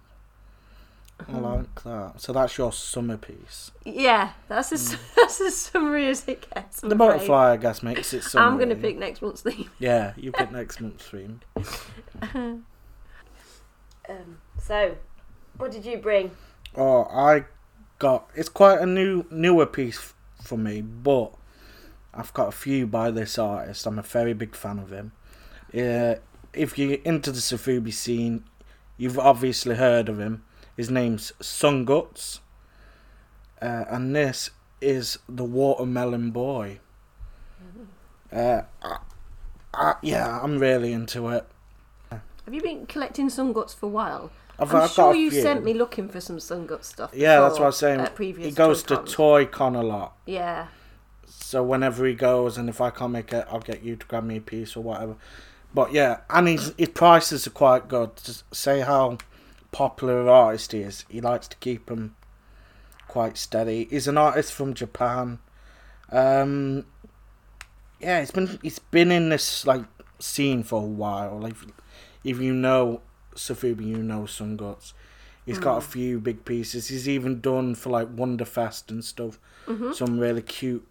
I 1.28 1.38
like 1.38 1.82
that. 1.84 2.14
So 2.20 2.32
that's 2.32 2.58
your 2.58 2.72
summer 2.72 3.16
piece. 3.16 3.70
Yeah, 3.84 4.32
that's 4.48 4.72
as 4.72 4.96
that's 5.16 5.40
as 5.40 5.56
summary 5.56 6.08
as 6.08 6.26
it 6.26 6.48
gets. 6.52 6.82
I'm. 6.82 6.88
The 6.88 6.94
afraid. 6.96 7.08
butterfly, 7.08 7.52
I 7.52 7.56
guess, 7.58 7.82
makes 7.82 8.12
it 8.12 8.24
summer. 8.24 8.46
I'm 8.50 8.56
going 8.56 8.70
to 8.70 8.74
pick 8.76 8.96
next 8.98 9.22
month's 9.22 9.42
theme. 9.42 9.70
Yeah, 9.78 10.14
you 10.16 10.32
pick 10.32 10.50
next 10.50 10.80
month's 10.80 11.06
theme. 11.08 11.40
Um, 14.08 14.38
so, 14.58 14.96
what 15.56 15.70
did 15.70 15.84
you 15.84 15.98
bring? 15.98 16.32
Oh, 16.76 17.04
I 17.04 17.44
got. 17.98 18.28
It's 18.34 18.48
quite 18.48 18.80
a 18.80 18.86
new, 18.86 19.24
newer 19.30 19.66
piece 19.66 19.98
f- 19.98 20.14
for 20.42 20.58
me, 20.58 20.80
but 20.80 21.32
I've 22.12 22.32
got 22.34 22.48
a 22.48 22.52
few 22.52 22.86
by 22.86 23.10
this 23.10 23.38
artist. 23.38 23.86
I'm 23.86 23.98
a 23.98 24.02
very 24.02 24.32
big 24.32 24.54
fan 24.56 24.78
of 24.78 24.90
him. 24.90 25.12
Yeah, 25.72 26.16
if 26.52 26.78
you're 26.78 26.98
into 27.04 27.30
the 27.30 27.38
Sofubi 27.38 27.92
scene, 27.92 28.44
you've 28.96 29.18
obviously 29.18 29.76
heard 29.76 30.08
of 30.08 30.18
him. 30.18 30.44
His 30.76 30.90
name's 30.90 31.32
Sun 31.40 31.84
Guts, 31.84 32.40
uh, 33.60 33.84
and 33.88 34.14
this 34.14 34.50
is 34.80 35.18
the 35.28 35.44
Watermelon 35.44 36.30
Boy. 36.30 36.80
Uh, 38.32 38.62
I, 38.82 38.98
I, 39.74 39.94
yeah, 40.02 40.40
I'm 40.42 40.58
really 40.58 40.92
into 40.92 41.28
it. 41.28 41.46
Have 42.44 42.54
you 42.54 42.62
been 42.62 42.86
collecting 42.86 43.28
sun 43.30 43.52
guts 43.52 43.74
for 43.74 43.86
a 43.86 43.88
while? 43.88 44.30
I've, 44.58 44.74
I'm 44.74 44.82
I've 44.82 44.90
sure 44.90 45.14
you 45.14 45.30
few. 45.30 45.40
sent 45.42 45.64
me 45.64 45.74
looking 45.74 46.08
for 46.08 46.20
some 46.20 46.40
sun 46.40 46.66
gut 46.66 46.84
stuff. 46.84 47.12
Yeah, 47.14 47.40
that's 47.40 47.54
what 47.58 47.64
I 47.64 47.68
was 47.68 47.78
saying. 47.78 48.06
Previous 48.14 48.46
He 48.48 48.50
goes 48.52 48.82
to 48.84 48.96
Toy-Cons. 48.96 49.12
Toy 49.12 49.46
Con 49.46 49.74
a 49.76 49.82
lot. 49.82 50.16
Yeah, 50.26 50.68
So 51.26 51.62
whenever 51.62 52.04
he 52.06 52.14
goes, 52.14 52.58
and 52.58 52.68
if 52.68 52.80
I 52.80 52.90
can't 52.90 53.12
make 53.12 53.32
it, 53.32 53.46
I'll 53.50 53.60
get 53.60 53.82
you 53.82 53.96
to 53.96 54.06
grab 54.06 54.24
me 54.24 54.36
a 54.36 54.40
piece 54.40 54.76
or 54.76 54.82
whatever. 54.82 55.16
But 55.74 55.92
yeah, 55.92 56.20
and 56.30 56.48
his 56.48 56.74
his 56.76 56.90
prices 56.90 57.46
are 57.46 57.50
quite 57.50 57.88
good. 57.88 58.16
Just 58.22 58.44
say 58.54 58.80
how 58.80 59.18
popular 59.72 60.28
artist 60.28 60.72
he 60.72 60.80
is. 60.82 61.04
He 61.08 61.20
likes 61.20 61.48
to 61.48 61.56
keep 61.56 61.86
them 61.86 62.14
quite 63.08 63.36
steady. 63.36 63.88
He's 63.90 64.06
an 64.06 64.18
artist 64.18 64.52
from 64.52 64.74
Japan. 64.74 65.38
Um, 66.10 66.86
yeah, 68.00 68.20
he's 68.20 68.30
been 68.30 68.58
he's 68.62 68.78
been 68.78 69.10
in 69.10 69.30
this 69.30 69.66
like 69.66 69.84
scene 70.18 70.62
for 70.62 70.82
a 70.82 70.86
while. 70.86 71.40
Like, 71.40 71.54
if 72.22 72.38
you 72.38 72.54
know 72.54 73.00
Sofubi, 73.34 73.86
you 73.86 74.02
know 74.02 74.26
Sun 74.26 74.56
Guts. 74.56 74.94
He's 75.44 75.58
got 75.58 75.78
a 75.78 75.80
few 75.80 76.20
big 76.20 76.44
pieces. 76.44 76.86
He's 76.86 77.08
even 77.08 77.40
done 77.40 77.74
for 77.74 77.90
like 77.90 78.14
Wonderfest 78.14 78.90
and 78.90 79.04
stuff. 79.04 79.40
Some 79.92 80.20
really 80.20 80.42
cute. 80.42 80.86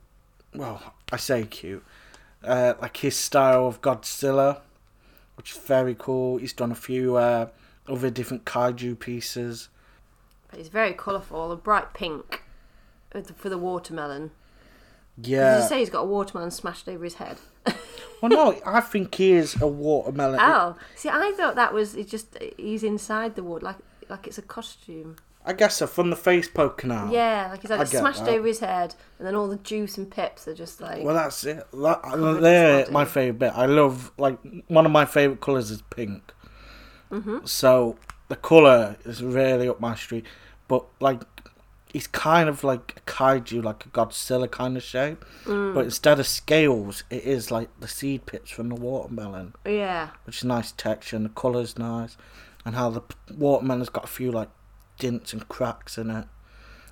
Well, 0.53 0.93
I 1.09 1.15
say 1.15 1.45
cute. 1.45 1.85
Uh, 2.43 2.73
like 2.81 2.97
his 2.97 3.15
style 3.15 3.65
of 3.67 3.81
Godzilla, 3.81 4.59
which 5.35 5.51
is 5.51 5.57
very 5.57 5.95
cool. 5.97 6.37
He's 6.37 6.51
done 6.51 6.71
a 6.71 6.75
few 6.75 7.15
uh, 7.15 7.47
other 7.87 8.09
different 8.09 8.45
kaiju 8.45 8.99
pieces. 8.99 9.69
But 10.49 10.59
it's 10.59 10.69
very 10.69 10.93
colourful, 10.93 11.51
a 11.51 11.55
bright 11.55 11.93
pink 11.93 12.43
for 13.35 13.49
the 13.49 13.57
watermelon. 13.57 14.31
Did 15.19 15.31
Yeah. 15.31 15.61
you 15.61 15.67
say 15.67 15.79
he's 15.79 15.89
got 15.89 16.01
a 16.01 16.05
watermelon 16.05 16.51
smashed 16.51 16.87
over 16.87 17.03
his 17.03 17.15
head? 17.15 17.37
well, 18.21 18.29
no, 18.29 18.61
I 18.65 18.81
think 18.81 19.15
he 19.15 19.33
is 19.33 19.61
a 19.61 19.67
watermelon. 19.67 20.39
oh, 20.41 20.75
see, 20.95 21.09
I 21.09 21.33
thought 21.35 21.55
that 21.55 21.73
was 21.73 21.95
it's 21.95 22.09
just 22.09 22.37
he's 22.57 22.83
inside 22.83 23.35
the 23.35 23.43
wood, 23.43 23.63
like 23.63 23.77
like 24.09 24.27
it's 24.27 24.37
a 24.37 24.41
costume. 24.41 25.17
I 25.43 25.53
guess 25.53 25.77
so, 25.77 25.87
from 25.87 26.11
the 26.11 26.15
face 26.15 26.47
poking 26.47 26.91
out. 26.91 27.11
Yeah, 27.11 27.47
like 27.51 27.61
he's 27.61 27.71
I 27.71 27.83
smashed 27.83 28.25
that. 28.25 28.29
over 28.35 28.45
his 28.47 28.59
head, 28.59 28.93
and 29.17 29.27
then 29.27 29.35
all 29.35 29.47
the 29.47 29.57
juice 29.57 29.97
and 29.97 30.09
pips 30.09 30.47
are 30.47 30.53
just 30.53 30.79
like. 30.79 31.03
Well, 31.03 31.15
that's 31.15 31.43
it. 31.45 31.65
That, 31.73 32.39
they're 32.41 32.89
my 32.91 33.05
favourite 33.05 33.39
bit. 33.39 33.53
I 33.55 33.65
love, 33.65 34.11
like, 34.19 34.37
one 34.67 34.85
of 34.85 34.91
my 34.91 35.05
favourite 35.05 35.41
colours 35.41 35.71
is 35.71 35.81
pink. 35.89 36.31
Mm-hmm. 37.11 37.45
So, 37.45 37.97
the 38.29 38.35
colour 38.35 38.97
is 39.05 39.23
really 39.23 39.67
up 39.67 39.79
my 39.79 39.95
street. 39.95 40.25
But, 40.67 40.85
like, 40.99 41.21
he's 41.91 42.07
kind 42.07 42.47
of 42.47 42.63
like 42.63 42.95
a 42.97 43.11
kaiju, 43.11 43.63
like 43.63 43.85
a 43.85 43.89
Godzilla 43.89 44.49
kind 44.49 44.77
of 44.77 44.83
shape. 44.83 45.25
Mm. 45.45 45.73
But 45.73 45.85
instead 45.85 46.19
of 46.19 46.27
scales, 46.27 47.03
it 47.09 47.23
is 47.23 47.51
like 47.51 47.69
the 47.79 47.87
seed 47.87 48.25
pits 48.25 48.51
from 48.51 48.69
the 48.69 48.75
watermelon, 48.75 49.53
yeah, 49.65 50.09
which 50.25 50.37
is 50.37 50.43
nice 50.45 50.71
texture 50.71 51.17
and 51.17 51.25
the 51.25 51.29
colour's 51.29 51.77
nice. 51.77 52.17
And 52.65 52.75
how 52.75 52.91
the 52.91 53.01
watermelon's 53.33 53.89
got 53.89 54.03
a 54.03 54.07
few, 54.07 54.31
like, 54.31 54.49
dints 54.99 55.33
and 55.33 55.47
cracks 55.49 55.97
in 55.97 56.09
it. 56.09 56.25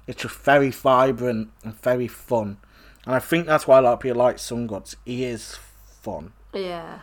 It's 0.08 0.24
just 0.24 0.36
very 0.36 0.72
vibrant 0.72 1.50
and 1.64 1.80
very 1.80 2.08
fun. 2.08 2.58
And 3.06 3.14
I 3.16 3.20
think 3.20 3.46
that's 3.46 3.68
why 3.68 3.78
a 3.78 3.82
lot 3.82 3.94
of 3.94 4.00
people 4.00 4.18
like 4.18 4.40
Sun 4.40 4.68
Guts. 4.68 4.96
He 5.06 5.24
is 5.24 5.60
fun. 6.02 6.34
yeah, 6.54 7.00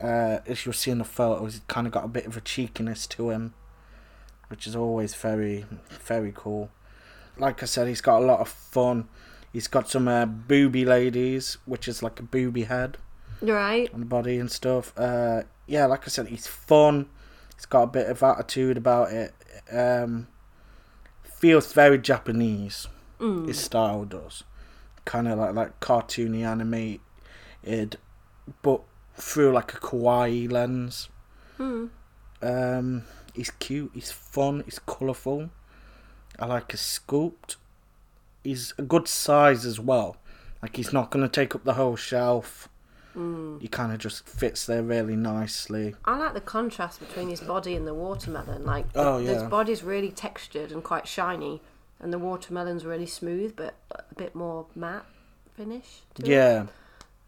Uh, 0.00 0.38
as 0.46 0.64
you'll 0.64 0.72
see 0.72 0.90
in 0.90 0.98
the 0.98 1.04
photos, 1.04 1.54
he's 1.54 1.62
kind 1.68 1.86
of 1.86 1.92
got 1.92 2.04
a 2.04 2.08
bit 2.08 2.26
of 2.26 2.36
a 2.36 2.40
cheekiness 2.40 3.06
to 3.08 3.30
him, 3.30 3.54
which 4.48 4.66
is 4.66 4.74
always 4.74 5.14
very, 5.14 5.64
very 6.04 6.32
cool. 6.34 6.70
Like 7.38 7.62
I 7.62 7.66
said, 7.66 7.88
he's 7.88 8.00
got 8.00 8.22
a 8.22 8.24
lot 8.24 8.40
of 8.40 8.48
fun. 8.48 9.08
He's 9.52 9.68
got 9.68 9.88
some 9.88 10.08
uh, 10.08 10.26
booby 10.26 10.84
ladies, 10.84 11.58
which 11.64 11.86
is 11.88 12.02
like 12.02 12.18
a 12.18 12.24
booby 12.24 12.64
head 12.64 12.98
right. 13.40 13.92
on 13.92 14.00
the 14.00 14.06
body 14.06 14.38
and 14.38 14.50
stuff. 14.50 14.92
Uh, 14.96 15.42
yeah, 15.66 15.86
like 15.86 16.02
I 16.04 16.08
said, 16.08 16.28
he's 16.28 16.46
fun. 16.46 17.06
He's 17.54 17.66
got 17.66 17.82
a 17.82 17.86
bit 17.86 18.08
of 18.08 18.22
attitude 18.22 18.76
about 18.76 19.12
it. 19.12 19.32
Um, 19.72 20.28
feels 21.22 21.72
very 21.72 21.98
Japanese. 21.98 22.88
Mm. 23.20 23.46
His 23.46 23.60
style 23.60 24.04
does, 24.04 24.42
kind 25.04 25.28
of 25.28 25.38
like 25.38 25.54
like 25.54 25.80
cartoony 25.80 26.44
animated, 26.44 27.98
but 28.62 28.82
through 29.16 29.52
like 29.52 29.74
a 29.74 29.78
kawaii 29.78 30.50
lens. 30.50 31.08
Mm. 31.58 31.90
Um, 32.42 33.02
he's 33.34 33.50
cute. 33.50 33.90
He's 33.94 34.10
fun. 34.10 34.62
He's 34.64 34.78
colourful. 34.78 35.50
I 36.38 36.46
like 36.46 36.72
his 36.72 36.80
sculpt. 36.80 37.56
He's 38.42 38.74
a 38.78 38.82
good 38.82 39.08
size 39.08 39.64
as 39.64 39.78
well. 39.80 40.16
Like 40.62 40.76
he's 40.76 40.92
not 40.92 41.10
gonna 41.10 41.28
take 41.28 41.54
up 41.54 41.64
the 41.64 41.74
whole 41.74 41.96
shelf. 41.96 42.68
Mm. 43.16 43.62
He 43.62 43.68
kind 43.68 43.92
of 43.92 43.98
just 43.98 44.26
fits 44.28 44.66
there 44.66 44.82
really 44.82 45.14
nicely. 45.14 45.94
I 46.04 46.16
like 46.18 46.34
the 46.34 46.40
contrast 46.40 46.98
between 46.98 47.28
his 47.28 47.40
body 47.40 47.76
and 47.76 47.86
the 47.86 47.94
watermelon. 47.94 48.64
Like, 48.66 48.86
Oh, 48.96 49.18
his 49.18 49.42
body's 49.44 49.84
really 49.84 50.10
textured 50.10 50.72
and 50.72 50.82
quite 50.82 51.06
shiny, 51.06 51.62
and 52.00 52.12
the 52.12 52.18
watermelon's 52.18 52.84
really 52.84 53.06
smooth, 53.06 53.54
but 53.54 53.74
a 53.92 54.02
bit 54.16 54.34
more 54.34 54.66
matte 54.74 55.06
finish. 55.56 56.00
to 56.14 56.22
it. 56.24 56.28
Yeah, 56.28 56.66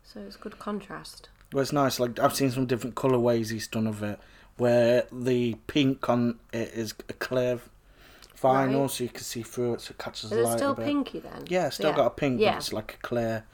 So 0.02 0.18
it's 0.20 0.34
good 0.36 0.58
contrast. 0.58 1.28
Well, 1.56 1.62
it's 1.62 1.72
nice. 1.72 1.98
Like 1.98 2.18
I've 2.18 2.34
seen 2.34 2.50
some 2.50 2.66
different 2.66 2.96
colorways 2.96 3.50
he's 3.50 3.66
done 3.66 3.86
of 3.86 4.02
it, 4.02 4.18
where 4.58 5.06
the 5.10 5.54
pink 5.66 6.06
on 6.10 6.38
it 6.52 6.68
is 6.74 6.92
a 7.08 7.14
clear 7.14 7.60
vinyl, 8.38 8.82
Right. 8.82 8.90
so 8.90 9.04
you 9.04 9.08
can 9.10 9.22
see 9.24 9.40
through 9.42 9.74
it, 9.74 9.80
so 9.80 9.92
it 9.92 9.98
catches 9.98 10.24
Is 10.24 10.30
the 10.30 10.42
light 10.42 10.58
still 10.58 10.72
a 10.72 10.74
bit. 10.74 10.84
pinky 10.84 11.20
then? 11.20 11.44
Yeah, 11.48 11.70
still 11.70 11.90
Yeah. 11.90 11.96
got 11.96 12.06
a 12.08 12.10
pink, 12.10 12.40
Yeah. 12.42 12.50
but 12.52 12.56
it's 12.58 12.72
like 12.74 12.98
a 13.02 13.06
clear. 13.06 13.44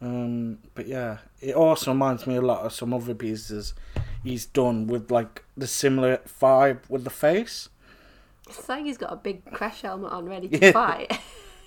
Um, 0.00 0.60
but 0.74 0.86
yeah, 0.88 1.18
it 1.42 1.54
also 1.54 1.90
reminds 1.92 2.26
me 2.26 2.36
a 2.36 2.40
lot 2.40 2.64
of 2.64 2.72
some 2.72 2.94
other 2.94 3.14
pieces 3.14 3.74
he's 4.24 4.46
done 4.46 4.86
with 4.86 5.10
like 5.10 5.44
the 5.54 5.66
similar 5.66 6.20
vibe 6.40 6.78
with 6.88 7.04
the 7.04 7.10
face. 7.10 7.68
It's 8.48 8.66
like 8.66 8.84
he's 8.86 8.96
got 8.96 9.12
a 9.12 9.16
big 9.16 9.44
crash 9.52 9.82
helmet 9.82 10.10
on, 10.10 10.26
ready 10.26 10.48
to 10.48 10.58
Yeah. 10.66 10.72
fight. 10.72 11.20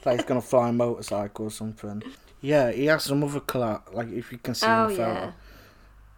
Like 0.04 0.18
he's 0.20 0.26
gonna 0.26 0.42
fly 0.42 0.70
a 0.70 0.74
motorcycle 0.74 1.46
or 1.46 1.52
something. 1.52 2.02
Yeah, 2.42 2.72
he 2.72 2.86
has 2.88 3.04
some 3.04 3.24
other 3.24 3.40
colour. 3.40 3.82
Like 3.94 4.10
if 4.12 4.32
you 4.32 4.38
can 4.40 4.56
see 4.56 4.66
oh 4.68 4.84
in 4.86 4.90
the 4.90 4.96
photo, 4.98 5.14
yeah, 5.14 5.32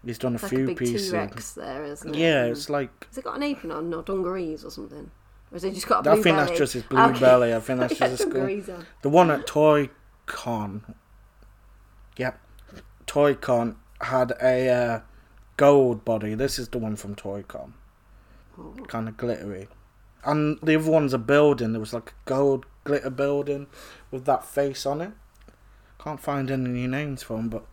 he's 0.06 0.18
done 0.18 0.36
a 0.36 0.42
like 0.42 0.50
few 0.50 0.70
a 0.72 0.76
pieces. 0.76 1.10
T 1.12 1.18
Rex 1.18 1.54
there, 1.54 1.84
isn't 1.86 2.16
it? 2.16 2.20
Yeah, 2.20 2.46
it's 2.46 2.70
like 2.70 3.08
Has 3.08 3.18
it 3.18 3.24
got 3.24 3.36
an 3.38 3.44
apron 3.44 3.72
on 3.72 3.94
or 3.94 4.04
dungarees 4.04 4.64
or 4.66 4.72
something? 4.72 5.12
Or 5.52 5.56
has 5.56 5.64
it 5.64 5.74
just 5.74 5.88
got 5.88 6.00
a 6.00 6.04
blue 6.04 6.12
I 6.12 6.16
think 6.16 6.36
belly? 6.38 6.48
that's 6.48 6.58
just 6.60 6.74
his 6.74 6.84
blue 6.84 7.00
Okay. 7.00 7.20
belly. 7.20 7.54
I 7.54 7.60
think 7.60 7.80
that's 7.82 8.00
Yeah, 8.00 8.08
just 8.10 8.24
his 8.24 8.32
dungarees 8.34 8.70
on. 8.70 8.86
The 9.02 9.10
one 9.10 9.32
at 9.32 9.48
Toy 9.48 9.90
Con. 10.26 10.96
Yep. 12.18 12.40
Toy 13.06 13.36
Con 13.36 13.78
had 14.02 14.34
a 14.42 14.70
uh, 14.70 15.00
gold 15.56 16.04
body. 16.06 16.34
This 16.36 16.60
is 16.60 16.70
the 16.70 16.78
one 16.78 16.96
from 16.96 17.16
Toy 17.16 17.44
Con. 17.44 17.74
Oh. 18.60 18.74
Kind 18.88 19.08
of 19.08 19.18
glittery. 19.18 19.68
And 20.26 20.60
the 20.62 20.76
other 20.76 20.92
one's 20.92 21.14
a 21.14 21.18
building. 21.18 21.72
There 21.72 21.80
was 21.80 21.94
like 21.94 22.10
a 22.10 22.14
gold 22.26 22.66
glitter 22.84 23.10
building 23.10 23.68
with 24.12 24.26
that 24.26 24.44
face 24.44 24.86
on 24.86 25.00
it. 25.02 25.12
Can't 26.00 26.20
find 26.20 26.50
any 26.52 26.88
names 26.88 27.24
for 27.24 27.38
'em, 27.38 27.50
but 27.50 27.66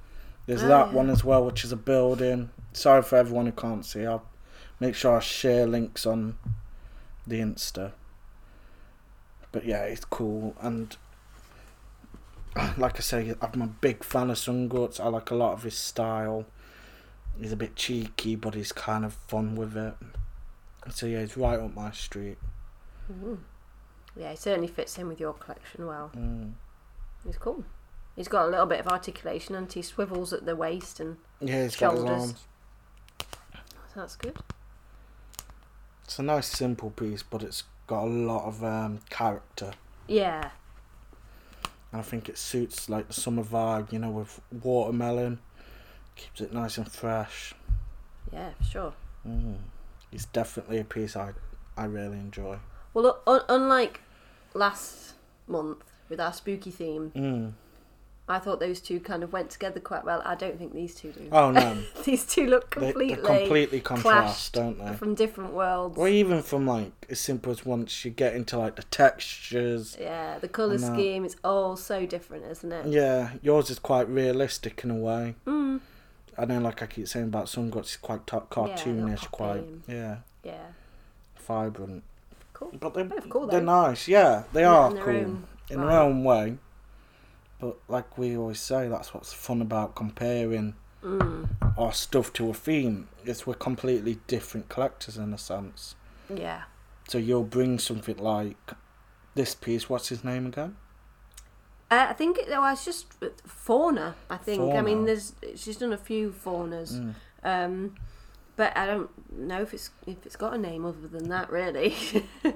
there's 0.46 0.62
Oh, 0.62 0.68
that 0.68 0.88
yeah. 0.88 0.92
one 0.92 1.10
as 1.10 1.24
well, 1.24 1.44
which 1.44 1.64
is 1.64 1.72
a 1.72 1.76
building. 1.76 2.50
Sorry 2.72 3.02
for 3.02 3.16
everyone 3.16 3.46
who 3.46 3.52
can't 3.52 3.84
see. 3.84 4.04
I'll 4.06 4.24
make 4.80 4.94
sure 4.94 5.16
I 5.16 5.20
share 5.20 5.66
links 5.66 6.04
on 6.06 6.36
the 7.26 7.40
Insta. 7.40 7.92
But 9.52 9.64
yeah, 9.64 9.82
it's 9.84 10.04
cool 10.04 10.56
and 10.60 10.96
like 12.76 12.96
I 12.96 13.00
say, 13.00 13.34
I'm 13.40 13.62
a 13.62 13.66
big 13.66 14.04
fan 14.04 14.30
of 14.30 14.38
Sun 14.38 14.68
Guts. 14.68 15.00
I 15.00 15.06
like 15.08 15.30
a 15.30 15.34
lot 15.34 15.52
of 15.54 15.62
his 15.62 15.76
style. 15.76 16.44
He's 17.40 17.52
a 17.52 17.56
bit 17.56 17.74
cheeky, 17.76 18.36
but 18.36 18.54
he's 18.54 18.72
kind 18.72 19.04
of 19.04 19.12
fun 19.14 19.56
with 19.56 19.76
it. 19.76 19.94
So 20.90 21.06
yeah, 21.06 21.20
he's 21.20 21.36
right 21.36 21.58
up 21.58 21.74
my 21.74 21.90
street. 21.90 22.38
Mm. 23.12 23.38
Yeah, 24.16 24.30
he 24.30 24.36
certainly 24.36 24.68
fits 24.68 24.96
in 24.98 25.08
with 25.08 25.18
your 25.18 25.32
collection 25.32 25.86
well. 25.86 26.10
Mm. 26.16 26.52
He's 27.24 27.36
cool. 27.38 27.64
He's 28.16 28.28
got 28.28 28.46
a 28.46 28.48
little 28.50 28.66
bit 28.66 28.80
of 28.80 28.86
articulation 28.88 29.54
and 29.54 29.70
he 29.72 29.82
swivels 29.82 30.32
at 30.32 30.46
the 30.46 30.54
waist 30.54 31.00
and 31.00 31.16
Yeah, 31.40 31.64
he's 31.64 31.76
got 31.76 31.92
his 31.94 32.00
Shoulders. 32.00 32.20
arms. 32.22 32.44
so 33.92 34.00
that's 34.00 34.16
good. 34.16 34.36
It's 36.04 36.18
a 36.18 36.22
nice, 36.22 36.46
simple 36.46 36.90
piece, 36.90 37.22
but 37.22 37.42
it's 37.42 37.64
got 37.86 38.04
a 38.04 38.06
lot 38.06 38.44
of 38.46 38.62
um, 38.62 39.00
character. 39.10 39.72
Yeah. 40.06 40.50
And 41.92 42.00
I 42.00 42.02
think 42.02 42.28
it 42.28 42.38
suits 42.38 42.88
like 42.88 43.08
the 43.08 43.14
summer 43.14 43.42
vibe, 43.42 43.92
you 43.92 43.98
know, 43.98 44.10
with 44.10 44.40
watermelon. 44.62 45.38
Keeps 46.16 46.40
it 46.40 46.52
nice 46.52 46.78
and 46.78 46.90
fresh. 46.90 47.54
Yeah, 48.32 48.50
for 48.58 48.64
sure. 48.64 48.92
Mm. 49.26 49.56
It's 50.12 50.26
definitely 50.26 50.78
a 50.78 50.84
piece 50.84 51.16
I 51.16 51.32
I 51.76 51.86
really 51.86 52.18
enjoy. 52.18 52.58
Well, 52.92 53.20
un- 53.26 53.40
unlike 53.48 54.00
last 54.52 55.14
month 55.48 55.78
with 56.08 56.20
our 56.20 56.32
spooky 56.32 56.70
theme, 56.70 57.10
Mm. 57.16 57.52
I 58.26 58.38
thought 58.38 58.58
those 58.58 58.80
two 58.80 59.00
kind 59.00 59.22
of 59.22 59.34
went 59.34 59.50
together 59.50 59.80
quite 59.80 60.04
well. 60.04 60.22
I 60.24 60.34
don't 60.34 60.58
think 60.58 60.72
these 60.72 60.94
two 60.94 61.12
do. 61.12 61.28
Oh 61.30 61.50
no, 61.50 61.76
these 62.04 62.24
two 62.24 62.46
look 62.46 62.70
completely, 62.70 63.14
they 63.16 63.20
completely 63.22 63.80
contrast, 63.80 64.54
don't 64.54 64.78
they? 64.78 64.94
from 64.94 65.14
different 65.14 65.52
worlds. 65.52 65.98
Or 65.98 66.08
even 66.08 66.42
from 66.42 66.66
like 66.66 66.92
as 67.10 67.20
simple 67.20 67.52
as 67.52 67.66
once 67.66 68.04
you 68.04 68.10
get 68.10 68.34
into 68.34 68.58
like 68.58 68.76
the 68.76 68.82
textures. 68.84 69.96
Yeah, 70.00 70.38
the 70.38 70.48
colour 70.48 70.78
scheme 70.78 71.26
is 71.26 71.36
all 71.44 71.76
so 71.76 72.06
different, 72.06 72.46
isn't 72.46 72.72
it? 72.72 72.86
Yeah, 72.86 73.32
yours 73.42 73.68
is 73.68 73.78
quite 73.78 74.08
realistic 74.08 74.82
in 74.84 74.90
a 74.90 74.96
way. 74.96 75.34
Mm. 75.46 75.80
I 76.36 76.44
know, 76.46 76.58
like 76.60 76.82
I 76.82 76.86
keep 76.86 77.06
saying 77.06 77.26
about 77.26 77.48
some 77.48 77.70
it's 77.74 77.96
quite 77.96 78.22
Yeah, 78.32 78.40
cartoonish, 78.50 79.30
quite 79.30 79.64
yeah, 79.86 80.16
Yeah. 80.42 80.66
vibrant. 81.46 82.02
Cool. 82.54 82.72
But 82.80 82.94
they're, 82.94 83.04
cool, 83.28 83.46
they're 83.46 83.60
nice. 83.60 84.08
Yeah, 84.08 84.44
they 84.52 84.62
Yeah, 84.62 84.70
are 84.70 84.90
in 84.90 84.96
cool 84.96 85.08
own 85.14 85.46
in 85.70 85.80
right. 85.80 85.86
their 85.90 86.00
own 86.00 86.24
way. 86.24 86.58
But 87.60 87.76
like 87.88 88.18
we 88.18 88.36
always 88.36 88.60
say, 88.60 88.88
that's 88.88 89.14
what's 89.14 89.32
fun 89.32 89.60
about 89.62 89.94
comparing 89.94 90.74
Mm. 91.02 91.48
or 91.76 91.92
stuff 91.92 92.32
to 92.32 92.48
a 92.48 92.54
theme. 92.54 93.08
It's 93.26 93.46
we're 93.46 93.52
completely 93.54 94.20
different 94.26 94.70
collectors 94.70 95.18
in 95.18 95.34
a 95.34 95.38
sense. 95.38 95.96
Yeah. 96.34 96.62
So 97.08 97.18
you'll 97.18 97.44
bring 97.44 97.78
something 97.78 98.16
like 98.16 98.72
this 99.34 99.54
piece. 99.54 99.90
What's 99.90 100.08
his 100.08 100.24
name 100.24 100.46
again? 100.46 100.76
Uh, 101.90 102.06
I 102.08 102.14
think 102.14 102.38
it, 102.38 102.48
well, 102.48 102.72
it's 102.72 102.86
just 102.86 103.06
fauna. 103.46 104.14
I 104.30 104.38
think. 104.38 104.72
I 104.72 104.80
mean, 104.80 105.04
there's 105.04 105.34
she's 105.56 105.76
done 105.76 105.92
a 105.92 105.98
few 105.98 106.30
faunas, 106.32 106.92
Mm. 106.98 107.14
um, 107.44 107.94
but 108.56 108.74
I 108.74 108.86
don't 108.86 109.10
know 109.30 109.60
if 109.60 109.74
it's 109.74 109.90
if 110.06 110.24
it's 110.24 110.36
got 110.36 110.54
a 110.54 110.58
name 110.58 110.86
other 110.86 111.06
than 111.06 111.28
that. 111.28 111.50
Really, 111.52 111.94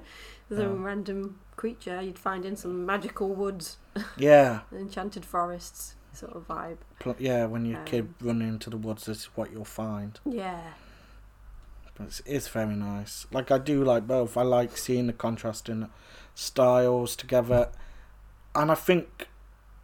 a 0.50 0.64
Oh. 0.64 0.74
random 0.74 1.38
creature 1.56 2.00
you'd 2.00 2.18
find 2.18 2.44
in 2.44 2.56
some 2.56 2.87
magical 2.87 3.34
woods, 3.34 3.78
Yeah, 4.16 4.61
enchanted 4.72 5.24
forests 5.24 5.94
sort 6.12 6.32
of 6.34 6.46
vibe. 6.48 6.78
pl- 6.98 7.16
yeah. 7.18 7.44
When 7.46 7.84
kid 7.84 8.04
Um, 8.04 8.14
running 8.28 8.48
into 8.48 8.70
the 8.70 8.76
woods, 8.76 9.06
this 9.06 9.18
is 9.18 9.24
what 9.37 9.52
you'll 9.52 9.64
find. 9.64 10.18
Yeah, 10.24 10.72
But 11.96 12.06
it's, 12.06 12.22
it's 12.26 12.48
very 12.48 12.74
nice. 12.74 13.26
Like 13.30 13.50
I 13.50 13.58
do 13.58 13.84
like 13.84 14.06
both. 14.06 14.37
I 14.37 14.42
like 14.42 14.76
seeing 14.76 15.06
the 15.06 15.12
contrasting 15.12 15.88
styles 16.34 17.14
together, 17.16 17.70
and 18.54 18.70
I 18.70 18.74
think 18.74 19.28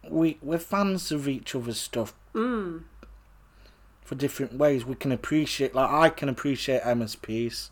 we 0.09 0.37
we're 0.41 0.59
fans 0.59 1.11
of 1.11 1.27
each 1.27 1.55
other's 1.55 1.79
stuff 1.79 2.13
mm. 2.33 2.83
for 4.01 4.15
different 4.15 4.53
ways. 4.57 4.85
We 4.85 4.95
can 4.95 5.11
appreciate, 5.11 5.73
like 5.75 5.89
I 5.89 6.09
can 6.09 6.29
appreciate 6.29 6.81
Emma's 6.85 7.15
piece 7.15 7.69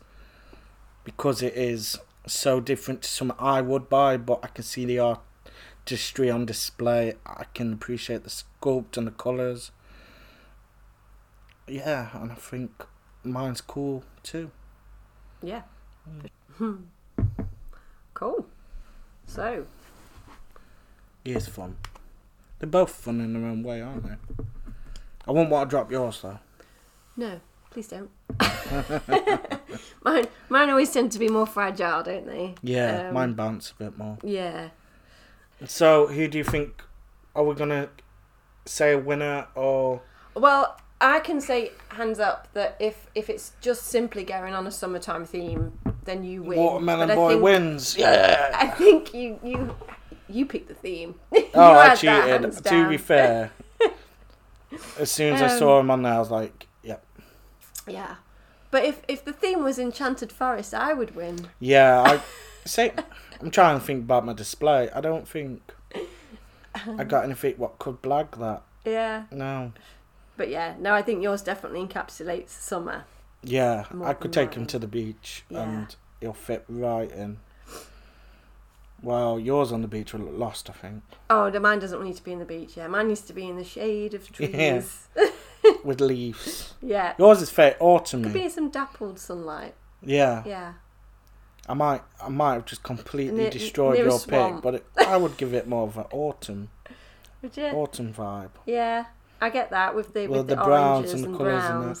because 1.04 1.42
it 1.42 1.54
is 1.54 1.98
so 2.26 2.60
different 2.60 3.02
to 3.02 3.08
some 3.08 3.32
I 3.38 3.60
would 3.60 3.88
buy, 3.88 4.16
but 4.16 4.40
I 4.42 4.48
can 4.48 4.64
see 4.64 4.84
the 4.84 4.98
artistry 4.98 6.30
on 6.30 6.46
display. 6.46 7.14
I 7.26 7.44
can 7.54 7.72
appreciate 7.72 8.24
the 8.24 8.30
sculpt 8.30 8.96
and 8.96 9.06
the 9.06 9.10
colours. 9.12 9.70
Yeah, 11.66 12.08
and 12.14 12.32
I 12.32 12.34
think 12.34 12.84
mine's 13.22 13.60
cool 13.60 14.04
too. 14.22 14.50
yeah. 15.42 15.62
Mm. 16.58 16.82
cool. 18.14 18.46
So 19.26 19.66
It 21.24 21.36
is 21.36 21.48
fun. 21.48 21.76
They're 22.58 22.68
both 22.68 22.90
fun 22.90 23.20
in 23.20 23.32
their 23.32 23.50
own 23.50 23.62
way, 23.62 23.80
aren't 23.80 24.04
they? 24.04 24.16
I 25.26 25.30
wouldn't 25.30 25.50
want 25.50 25.68
to 25.68 25.74
drop 25.74 25.90
yours 25.90 26.20
though. 26.22 26.38
no, 27.16 27.40
please 27.70 27.88
don't. 27.88 28.10
mine, 30.04 30.26
mine 30.48 30.70
always 30.70 30.90
tend 30.92 31.12
to 31.12 31.18
be 31.18 31.28
more 31.28 31.46
fragile, 31.46 32.02
don't 32.02 32.26
they? 32.26 32.54
Yeah, 32.62 33.08
Um, 33.08 33.14
mine 33.14 33.32
bounce 33.34 33.70
a 33.70 33.74
bit 33.74 33.98
more. 33.98 34.18
Yeah. 34.22 34.68
So, 35.66 36.06
who 36.08 36.28
do 36.28 36.38
you 36.38 36.44
think? 36.44 36.82
Are 37.34 37.44
we 37.44 37.54
gonna 37.54 37.88
say 38.66 38.92
a 38.92 38.98
winner 38.98 39.46
or? 39.54 40.02
Well, 40.34 40.76
I 41.00 41.20
can 41.20 41.40
say 41.40 41.72
hands 41.88 42.18
up 42.18 42.48
that 42.54 42.76
if 42.80 43.06
if 43.14 43.28
it's 43.30 43.52
just 43.60 43.84
simply 43.84 44.24
going 44.24 44.54
on 44.54 44.66
a 44.66 44.70
summertime 44.70 45.24
theme, 45.26 45.78
then 46.04 46.24
you 46.24 46.42
win. 46.42 46.58
Watermelon 46.58 47.08
But 47.08 47.14
Boy 47.16 47.30
think, 47.32 47.42
wins. 47.42 47.96
Yeah. 47.96 48.50
I 48.54 48.66
think 48.68 49.14
you 49.14 49.38
you 49.42 49.76
you 50.28 50.46
picked 50.46 50.68
the 50.68 50.74
theme. 50.74 51.14
Oh, 51.54 51.72
I 51.74 51.94
cheated. 51.94 52.52
To 52.64 52.88
be 52.88 52.96
fair, 52.96 53.52
as 54.98 55.10
soon 55.10 55.34
as 55.34 55.42
I 55.42 55.52
Um, 55.52 55.58
saw 55.58 55.80
him 55.80 55.90
on 55.90 56.02
there, 56.02 56.14
I 56.14 56.18
was 56.18 56.30
like, 56.30 56.66
"Yep, 56.82 57.04
Yeah. 57.86 58.16
But 58.74 58.84
if 58.84 59.02
if 59.06 59.24
the 59.24 59.32
theme 59.32 59.62
was 59.62 59.78
Enchanted 59.78 60.32
Forest, 60.32 60.74
I 60.74 60.94
would 60.94 61.14
win. 61.14 61.46
yeah." 61.60 62.02
I 62.04 62.20
say, 62.68 62.92
I'm 63.40 63.52
trying 63.52 63.78
to 63.78 63.84
think 63.86 64.02
about 64.02 64.26
my 64.26 64.32
display. 64.32 64.90
I 64.92 65.00
don't 65.00 65.28
think 65.28 65.62
I 66.98 67.04
got 67.04 67.22
anything 67.22 67.54
what 67.56 67.78
could 67.78 68.02
blag 68.02 68.36
that. 68.40 68.62
Yeah. 68.84 69.26
No. 69.30 69.70
But 70.36 70.48
yeah, 70.48 70.74
no, 70.80 70.92
I 70.92 71.02
think 71.02 71.22
yours 71.22 71.40
definitely 71.40 71.86
encapsulates 71.86 72.48
summer. 72.48 73.04
Yeah, 73.44 73.84
More 73.92 74.08
I 74.08 74.12
could 74.14 74.32
take 74.32 74.54
him 74.54 74.66
to 74.66 74.80
the 74.80 74.88
beach 74.88 75.44
Yeah. 75.48 75.62
and 75.62 75.96
he'll 76.20 76.32
fit 76.32 76.64
right 76.68 77.12
in. 77.12 77.38
Well, 79.02 79.38
yours 79.38 79.70
on 79.70 79.82
the 79.82 79.88
beach 79.88 80.12
will 80.12 80.22
look 80.22 80.36
lost, 80.36 80.68
I 80.68 80.72
think, 80.72 81.02
Oh, 81.30 81.48
the 81.48 81.60
mine 81.60 81.78
doesn't 81.78 82.02
need 82.02 82.16
to 82.16 82.24
be 82.24 82.32
in 82.32 82.40
the 82.40 82.44
beach. 82.44 82.76
Yeah, 82.76 82.88
mine 82.88 83.06
needs 83.06 83.20
to 83.20 83.32
be 83.32 83.46
in 83.46 83.56
the 83.56 83.62
shade 83.62 84.14
of 84.14 84.32
trees. 84.32 85.06
Yeah. 85.16 85.26
with 85.84 86.00
leaves. 86.00 86.74
yeah. 86.82 87.14
Yours 87.18 87.42
is 87.42 87.50
fair 87.50 87.76
autumn. 87.80 88.22
Could 88.24 88.32
be 88.32 88.48
some 88.48 88.70
dappled 88.70 89.18
sunlight. 89.18 89.74
Yeah, 90.02 90.42
Yeah. 90.46 90.72
I 91.66 91.72
might, 91.72 92.02
I 92.22 92.28
might 92.28 92.52
have 92.54 92.66
just 92.66 92.82
completely 92.82 93.38
Near- 93.42 93.50
destroyed 93.50 93.94
near 93.94 94.04
your 94.08 94.18
pick, 94.20 94.60
but 94.62 94.74
it, 94.74 94.84
I 95.06 95.16
would 95.16 95.38
give 95.38 95.54
it 95.54 95.66
more 95.66 95.84
of 95.88 95.96
an 95.96 96.04
autumn, 96.12 96.68
Would 97.42 97.56
you? 97.56 97.64
autumn 97.68 98.12
vibe. 98.12 98.50
Yeah, 98.66 99.06
I 99.40 99.48
get 99.48 99.70
that 99.70 99.94
with 99.94 100.12
the 100.12 100.26
Well, 100.28 100.40
with 100.40 100.48
the, 100.48 100.56
the 100.56 100.62
browns 100.62 101.06
oranges 101.06 101.22
and 101.22 101.34
the 101.34 101.38
colours 101.38 101.64
and 101.64 101.84
that. 101.94 102.00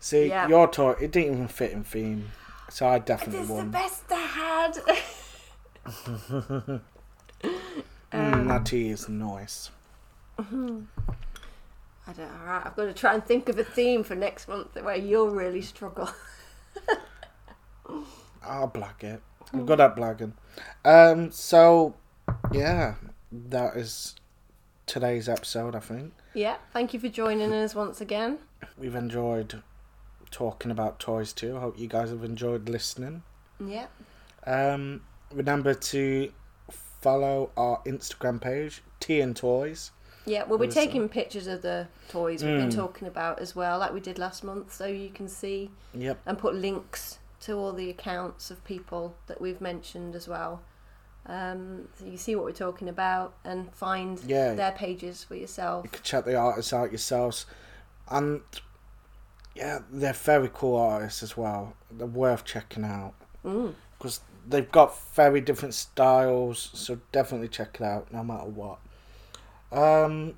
See, 0.00 0.26
Yeah. 0.28 0.48
your 0.48 0.66
toy, 0.68 0.96
it 1.00 1.12
didn't 1.12 1.34
even 1.34 1.46
fit 1.48 1.70
in 1.70 1.84
theme, 1.84 2.32
so 2.68 2.86
I 2.86 2.96
It 2.96 3.06
definitely 3.06 3.42
is 3.42 3.48
the 3.48 3.62
best 3.70 4.02
I 4.10 4.16
had. 4.16 4.78
Mm, 8.12 8.12
that 8.48 8.66
tea 8.66 8.90
is 8.90 9.08
nice. 9.08 9.70
I 12.06 12.12
don't. 12.12 12.30
All 12.30 12.46
right, 12.46 12.62
I've 12.66 12.76
got 12.76 12.84
to 12.84 12.92
try 12.92 13.14
and 13.14 13.24
think 13.24 13.48
of 13.48 13.58
a 13.58 13.64
theme 13.64 14.04
for 14.04 14.14
next 14.14 14.46
month 14.48 14.74
where 14.82 14.96
you'll 14.96 15.30
really 15.30 15.62
struggle. 15.62 16.10
I'll 18.42 18.68
blag 18.68 19.02
it. 19.02 19.22
I'm 19.52 19.66
good 19.66 19.80
at 19.80 19.96
blagging. 19.96 20.32
Um, 20.84 21.30
so 21.30 21.94
yeah, 22.52 22.94
that 23.32 23.76
is 23.76 24.16
today's 24.86 25.28
episode. 25.28 25.74
I 25.74 25.80
think 25.80 26.12
Yeah, 26.34 26.56
thank 26.72 26.92
you 26.94 27.00
for 27.00 27.08
joining 27.08 27.52
us 27.52 27.74
once 27.74 28.00
again. 28.00 28.38
we've 28.78 28.94
enjoyed 28.94 29.62
talking 30.30 30.70
about 30.70 30.98
toys 30.98 31.32
too. 31.32 31.56
I 31.56 31.60
hope 31.60 31.78
you 31.78 31.86
guys 31.88 32.10
have 32.10 32.24
enjoyed 32.24 32.68
listening. 32.68 33.22
Yeah, 33.64 33.86
Um, 34.46 35.02
remember 35.32 35.74
to 35.74 36.32
follow 37.00 37.50
our 37.56 37.80
Instagram 37.84 38.40
page, 38.40 38.82
Tea 38.98 39.20
and 39.20 39.36
Toys. 39.36 39.92
Yeah. 40.26 40.44
Well, 40.44 40.58
we're 40.58 40.70
taking 40.70 41.08
pictures 41.08 41.46
of 41.46 41.62
the 41.62 41.88
toys 42.08 42.42
we've 42.44 42.56
been 42.58 42.70
Mm. 42.70 42.74
talking 42.74 43.06
about 43.08 43.38
as 43.40 43.54
well, 43.56 43.78
like 43.78 43.92
we 43.92 44.00
did 44.00 44.18
last 44.18 44.42
month, 44.44 44.72
so 44.74 44.86
you 44.86 45.10
can 45.10 45.28
see 45.28 45.70
Yep. 45.94 46.18
and 46.26 46.38
put 46.38 46.54
links 46.54 47.18
to 47.40 47.54
all 47.56 47.72
the 47.72 47.90
accounts 47.90 48.50
of 48.50 48.64
people 48.64 49.16
that 49.26 49.40
we've 49.40 49.60
mentioned 49.60 50.14
as 50.14 50.26
well. 50.28 50.62
Um, 51.26 51.88
so 51.98 52.04
you 52.06 52.16
see 52.18 52.34
what 52.36 52.44
we're 52.44 52.52
talking 52.52 52.88
about 52.88 53.34
and 53.44 53.72
find 53.74 54.20
Yeah. 54.24 54.54
their 54.54 54.72
pages 54.72 55.24
for 55.24 55.34
yourself. 55.34 55.84
You 55.84 55.90
can 55.90 56.02
check 56.02 56.24
the 56.24 56.36
artists 56.36 56.72
out 56.72 56.90
yourselves, 56.90 57.46
and 58.08 58.42
yeah, 59.54 59.80
they're 59.90 60.12
very 60.12 60.50
cool 60.52 60.76
artists 60.76 61.22
as 61.22 61.36
well. 61.36 61.74
They're 61.90 62.06
worth 62.06 62.44
checking 62.44 62.84
out. 62.84 63.14
Mm. 63.44 63.74
because 63.98 64.20
they've 64.46 64.70
got 64.72 64.98
very 65.14 65.40
different 65.40 65.72
styles. 65.74 66.70
So 66.74 66.98
definitely 67.12 67.48
check 67.48 67.76
it 67.80 67.84
out, 67.84 68.12
no 68.12 68.22
matter 68.24 68.44
what. 68.46 68.78
Um, 69.72 70.34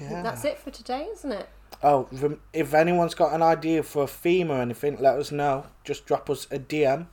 yeah. 0.00 0.22
That's 0.22 0.44
it 0.44 0.58
for 0.58 0.70
today, 0.70 1.08
isn't 1.12 1.32
it? 1.32 1.48
Oh, 1.82 2.08
if 2.52 2.74
anyone's 2.74 3.14
got 3.14 3.32
an 3.34 3.42
idea 3.42 3.82
for 3.82 4.04
a 4.04 4.06
theme 4.06 4.50
or 4.50 4.60
anything, 4.60 4.96
let 5.00 5.18
us 5.18 5.30
know. 5.30 5.66
Just 5.84 6.06
drop 6.06 6.28
us 6.28 6.46
a 6.50 6.58
DM. 6.58 7.06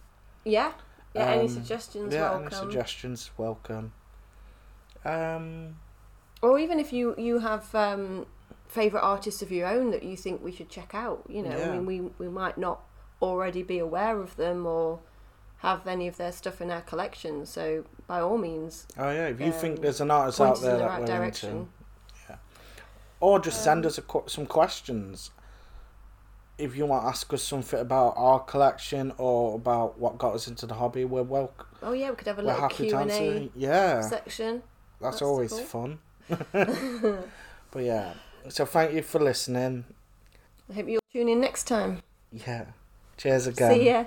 Yeah. 0.43 0.71
Yeah. 1.13 1.31
any 1.31 1.41
Um, 1.43 1.47
suggestions? 1.49 2.13
yeah, 2.13 2.31
welcome. 2.31 2.45
any 2.47 2.55
suggestions? 2.55 3.31
Welcome. 3.37 3.93
Um, 5.03 5.77
Or 6.41 6.59
even 6.59 6.79
if 6.79 6.91
you 6.91 7.15
you 7.17 7.39
have 7.39 7.73
um, 7.75 8.25
favorite 8.67 9.01
artists 9.01 9.41
of 9.41 9.51
your 9.51 9.67
own 9.67 9.91
that 9.91 10.03
you 10.03 10.17
think 10.17 10.43
we 10.43 10.51
should 10.51 10.69
check 10.69 10.93
out, 10.93 11.23
you 11.29 11.41
know, 11.43 11.55
Yeah. 11.57 11.69
I 11.69 11.71
mean, 11.71 11.85
we 11.85 12.01
we 12.17 12.27
might 12.27 12.57
not 12.57 12.81
already 13.21 13.63
be 13.63 13.79
aware 13.79 14.19
of 14.19 14.35
them 14.35 14.65
or 14.65 14.99
have 15.59 15.87
any 15.87 16.07
of 16.07 16.17
their 16.17 16.31
stuff 16.31 16.61
in 16.61 16.69
our 16.71 16.81
collection. 16.81 17.45
So 17.45 17.85
by 18.07 18.19
all 18.21 18.37
means, 18.37 18.85
oh 18.97 19.09
yeah, 19.09 19.27
if 19.27 19.39
you 19.39 19.51
think 19.51 19.77
Um, 19.77 19.81
there's 19.83 20.01
an 20.01 20.11
artist 20.11 20.39
out 20.41 20.53
us 20.53 20.61
there 20.61 20.71
in 20.73 20.77
the 20.77 20.83
that 20.83 20.89
right 20.89 20.99
we're 21.01 21.05
direction. 21.07 21.49
into, 21.49 21.67
or 23.19 23.39
just 23.39 23.63
send 23.63 23.85
Um, 23.85 23.87
us 23.89 23.97
a, 23.97 24.01
qu- 24.01 24.27
some 24.27 24.45
questions. 24.45 25.31
If 26.57 26.77
you 26.77 26.85
want 26.85 27.03
to 27.03 27.07
ask 27.09 27.33
us 27.33 27.43
something 27.43 27.79
about 27.79 28.13
our 28.15 28.39
collection 28.39 29.11
or 29.17 29.55
about 29.55 29.97
what 29.99 30.17
got 30.17 30.35
us 30.35 30.47
into 30.47 30.65
the 30.65 30.75
hobby, 30.75 31.03
we're 31.03 31.23
welcome. 31.23 31.67
Oh 31.83 31.91
yeah, 31.93 32.09
we 32.11 32.15
could 32.15 32.27
have 32.27 32.39
a 32.39 32.41
We're 32.41 32.47
little 32.47 32.61
happy 32.61 32.87
Q 32.89 32.97
and. 32.97 33.11
A 33.11 33.49
Yeah, 33.55 34.01
section. 34.01 34.61
that's, 35.01 35.19
That's 35.19 35.21
always 35.21 35.59
fun. 35.59 35.99
but 36.51 37.83
yeah, 37.83 38.13
so 38.49 38.65
thank 38.65 38.93
you 38.93 39.01
for 39.01 39.19
listening. 39.19 39.85
I 40.69 40.73
hope 40.73 40.87
you'll 40.87 41.01
tune 41.11 41.27
in 41.29 41.41
next 41.41 41.65
time. 41.65 42.01
Yeah, 42.31 42.65
cheers 43.17 43.47
again. 43.47 43.73
See 43.73 43.85
ya. 43.89 44.05